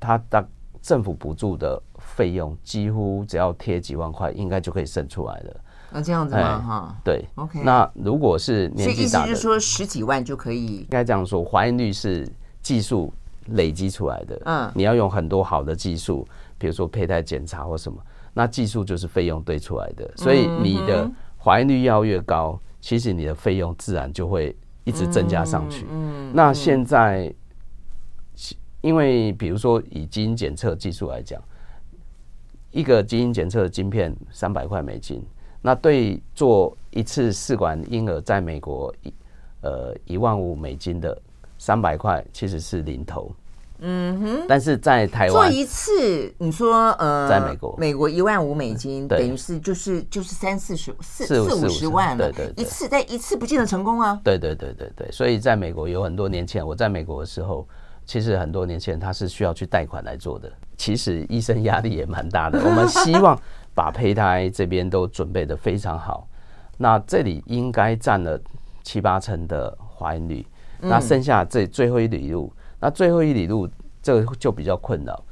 [0.00, 0.48] 他的
[0.84, 5.60] 政府补助的费用几乎只要贴几万块，应该就可以生出来了。
[5.90, 6.60] 那这样子吗？
[6.60, 7.62] 哈，对，OK。
[7.64, 10.80] 那如果是年纪大的，所以意思就是说十几万就可以？
[10.80, 12.30] 应该这样说，怀孕率是
[12.60, 13.10] 技术
[13.46, 14.38] 累积出来的。
[14.44, 16.28] 嗯，你要用很多好的技术，
[16.58, 17.98] 比如说胚胎检查或什么。
[18.34, 21.10] 那技术就是费用堆出来的，所以你的
[21.42, 25.86] 怀孕率要越高，其实你的费用自然就会一直增加上去。
[25.90, 27.32] 嗯那现在，
[28.84, 31.42] 因为比如说以基因检测技术来讲，
[32.70, 35.24] 一个基因检测的晶片三百块美金，
[35.62, 39.14] 那对做一次试管婴儿在美国一
[39.62, 41.18] 呃一万五美金的
[41.56, 43.32] 三百块其实是零头。
[43.78, 44.44] 嗯哼。
[44.46, 52.30] 但是在台湾做一次，你说呃，在美国，美国一万五美金，等于是就是就是三四十四四五十万了。
[52.30, 54.20] 对对，一次但一次不见得成功啊。
[54.22, 57.66] 对对对对对，所以在美国有很多年前，我在美国的时候，
[58.04, 60.50] 其实很多年轻人他是需要去贷款来做的。
[60.76, 63.38] 其实医生压力也蛮大的，我们希望
[63.74, 66.28] 把胚胎这边都准备的非常好。
[66.76, 68.40] 那这里应该占了
[68.82, 70.46] 七八成的怀孕率，
[70.80, 73.68] 那剩下这最后一里路，那最后一里路
[74.02, 75.24] 这个就比较困扰。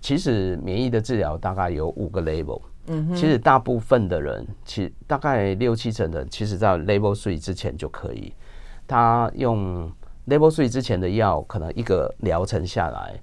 [0.00, 8.32] 其实免疫的治疗大概有五个 level，嗯，其实大部分的人，其实大概六七成的人，其实在 level three 之前就可以。
[8.86, 9.90] 他用
[10.26, 13.20] level three 之前的药，可能一个疗程下来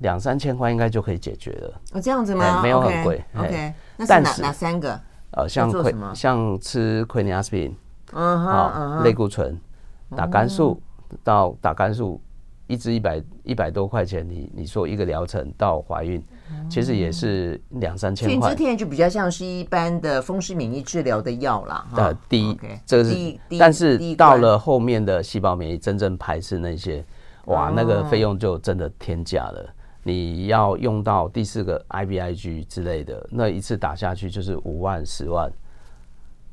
[0.00, 1.80] 两三千块应该就可以解决了。
[1.92, 2.60] 哦，这样子吗？
[2.62, 3.24] 没有很贵。
[3.36, 5.00] OK，那是哪哪三个？
[5.32, 7.76] 呃，像奎像吃奎尼阿司匹林，
[8.12, 9.58] 嗯好，类固醇，
[10.16, 10.80] 打肝素
[11.22, 12.20] 到打肝素，
[12.66, 16.24] 一支一百一百多块钱，你你说一个疗程到怀孕，
[16.68, 18.38] 其实也是两三千块。
[18.38, 21.86] 所以这天就比较像是一般的风湿免疫治疗的药啦。
[21.96, 27.04] 呃，第一，这个是，但是到了后面的细胞免疫真正排斥那些，
[27.46, 29.74] 哇，那个费用就真的天价了。
[30.02, 35.50] 你要用到第四个 IVIG 之类的，那一次打下去就是五万、十万，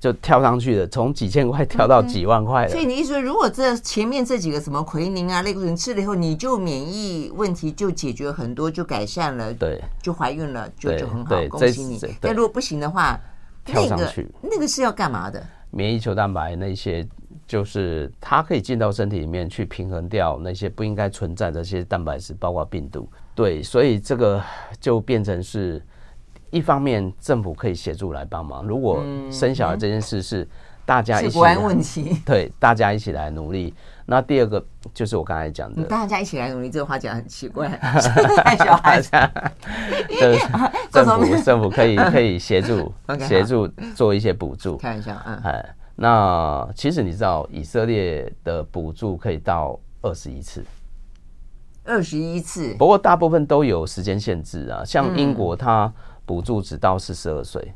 [0.04, 2.70] 就跳上去了，从几千块跳到几万块了。
[2.70, 11.98] 所以你意思说，如果这前面这几个什么奎宁啊、类固醇吃了以后，你就免疫问题就解决很多，就改善了，对，就怀孕了，就就很好，恭喜你。
[12.20, 13.18] 但如果不行的话，
[13.64, 15.42] 跳上去，那个是要干嘛的？
[15.72, 17.08] 免疫球蛋白那些。
[17.46, 23.08] 就是它可以进到身体里面去平衡掉那些不应该存在的这些蛋白质，包括病毒。
[23.36, 24.42] 对，所以这个
[24.80, 25.84] 就变成是
[26.54, 28.66] 一方面政府可以协助来帮忙。
[28.66, 30.48] 如果生小孩这件事是
[30.86, 33.74] 大家一起来，问题， 对，大家一起来努力。
[34.06, 37.68] 那第二个就是我刚才讲的，大家一起来努力这个话讲很奇怪，
[38.44, 39.02] 带小孩，
[40.92, 42.94] 政府政府可以可以协助
[43.28, 44.78] 协助做一些补助。
[44.78, 45.76] 看一下，嗯，哎。
[45.96, 50.66] 那其实你知道，以色列的补助可以到二十一次，
[51.84, 52.74] 二十一次。
[52.80, 55.94] 不过大部分都有时间限制啊，像英国，它
[56.26, 57.74] 补助只到四十二岁，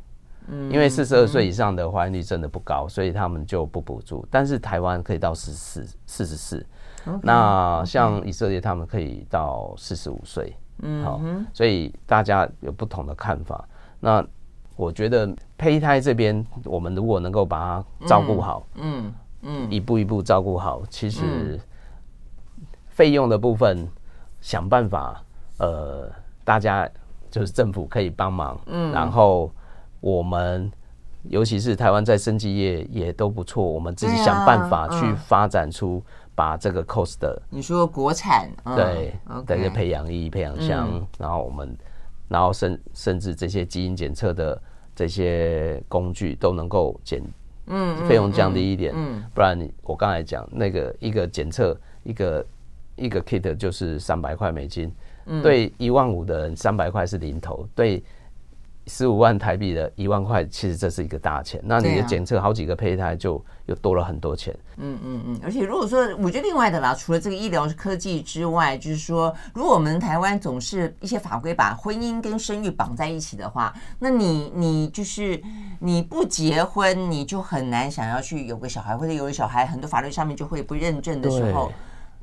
[0.47, 4.25] 嗯，因为四十二岁以上的怀孕率真的不高，所以他们就不补助。
[4.31, 6.65] 但是台湾可以到十四、四十四，
[7.21, 11.21] 那像以色列他们可以到四十五岁，嗯，好，
[11.53, 13.67] 所以大家有不同的看法。
[13.99, 14.25] 那
[14.75, 15.27] 我觉得
[15.57, 21.59] 胚胎这边，我们如果能够把它照顾好，嗯嗯，一步一步照顾好，其实
[22.89, 23.87] 费用的部分
[24.39, 25.23] 想办法，
[25.57, 26.11] 呃，
[26.43, 26.87] 大家
[27.37, 29.51] 就是政府可以帮忙，嗯，然后
[29.99, 30.71] 我们
[31.23, 36.01] 尤其是台湾在生技业也都不错，我们自己想办法去发展出
[36.33, 39.13] 把这个 cost 的，你说国产，对，
[39.45, 41.77] 的一个培养液、培养箱，然后我们。
[42.29, 44.61] 然后甚甚至这些基因检测的
[44.93, 47.23] 这些工具都能够减，
[47.67, 52.45] 嗯，费用降低一点，嗯，不然你我刚才讲那个一个检测一个
[52.97, 54.93] 一个 kit 就是三百块美金，
[55.41, 58.03] 对一万五的人三百块是零头，对。
[58.89, 61.59] 十五万台币的一万块，其实这是一个大钱。
[61.61, 64.57] 那你的检测好几个胚胎，就又多了很多钱。
[64.77, 65.39] 嗯嗯嗯。
[65.43, 75.43] 而且如果说，我觉得另外的啦，除了这个医疗科技之外，就是说，如果我们台湾总是一些法规把婚姻跟生育绑在一起的话，那你你就是
[75.79, 81.73] 你不结婚，你就很难想要去有个小孩，或者有个小孩，很多法律上面就会不认证的时候，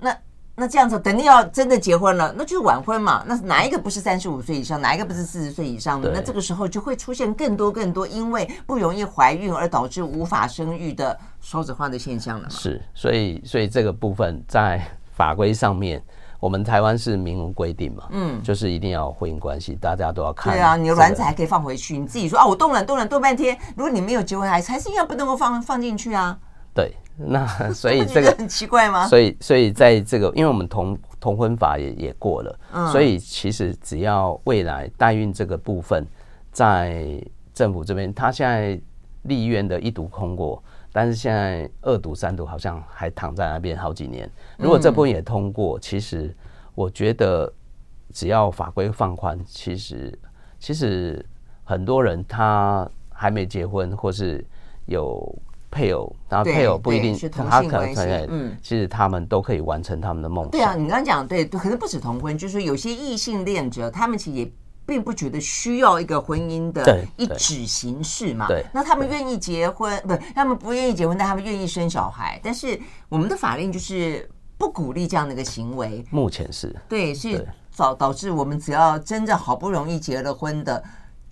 [0.01, 0.17] 那。
[0.57, 3.25] 那这样子，等你要真的结婚了，那就是晚婚嘛。
[3.27, 6.11] 那哪一个不是三十五岁以上，哪一个不是四十岁以上的？
[6.15, 12.51] 那这个时候就会出现更多更多因为不容易怀孕而导致无法生育的少子化的现象了嘛。
[12.51, 14.81] 是，所以所以这个部分在
[15.17, 16.01] 法规上面，
[16.39, 20.53] 我们台湾是明文规定嘛，嗯，就是一定要婚姻关系，大家都要看。
[20.53, 26.39] 对啊，你的卵子还可以放回去，你自己说啊，我冻卵冻卵冻半天，如果你没有结婚，还还是一样不能够放放进去啊。
[26.75, 26.93] 对。
[27.17, 29.07] 那 所以这个很奇怪吗？
[29.07, 36.05] 所以所以在这个，因为我们同同婚法也也过了，嗯，所以其实只要未来代孕这个部分
[36.51, 37.23] 在
[37.53, 38.77] 政府这边，他现在
[39.23, 40.61] 立院的一读通过，
[40.93, 44.29] 但是现在二读三读好像还躺在那边好几年。
[44.59, 46.37] 如果这部分也通过，其实
[46.75, 47.53] 我觉得
[48.13, 50.19] 只要法规放宽，其实
[50.59, 51.25] 其实
[51.63, 54.45] 很多人他还没结婚或是
[54.87, 55.33] 有。
[55.75, 60.51] 配偶，然后配偶不一定，他可能可能，嗯，其实他们都可以完成他们的梦想。
[60.53, 64.53] 对啊，你刚刚讲对，可能不止同婚，就是说有些异性恋者，他们其实也
[64.87, 68.47] 并不觉得需要一个婚姻的一纸形式嘛。
[68.47, 72.41] 对，那他们愿意结婚，不，他们不愿意结婚，但他们愿意生小孩。
[72.43, 74.31] 但是我们的法令就是。
[74.57, 76.03] 不鼓励这样的一个行为。
[76.11, 77.45] 目前是对，是
[77.77, 80.83] 导导致我们只要真正好不容易结了婚的，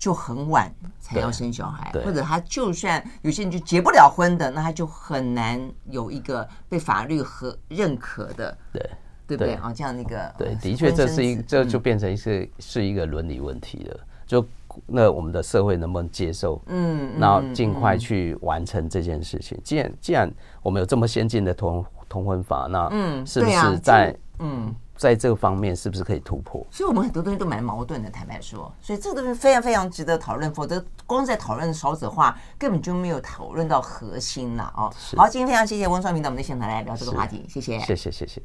[0.03, 5.57] 就很晚才要生小孩，或者他就算有些人就结不了婚的，那他就很难
[5.89, 8.89] 有一一个被法律和认可的，对
[9.25, 9.71] 对不对啊？
[9.73, 13.99] 这样那个对，的确这是一这就变成一个是一个伦理问题了。
[14.25, 14.45] 就
[14.85, 16.61] 那我们的社会能不能接受？
[16.65, 19.57] 嗯，然后尽快去完成这件事情。
[19.63, 20.29] 既然既然
[20.61, 24.75] 我们有这么先进的同同婚法，那嗯，是不是在嗯？
[25.03, 26.65] 在这个方面是不是可以突破？
[26.71, 28.73] 所以，我们很多东西都蛮矛盾的，坦白说。
[28.81, 30.49] 所以，这个东西非常非常值得讨论。
[30.53, 34.89] 否则，光在讨论少子化，根本就没有讨论到核心了哦。
[35.17, 38.41] 好，今天非常谢谢温双平到我们的现场来聊这个话题，谢谢，谢谢，谢谢。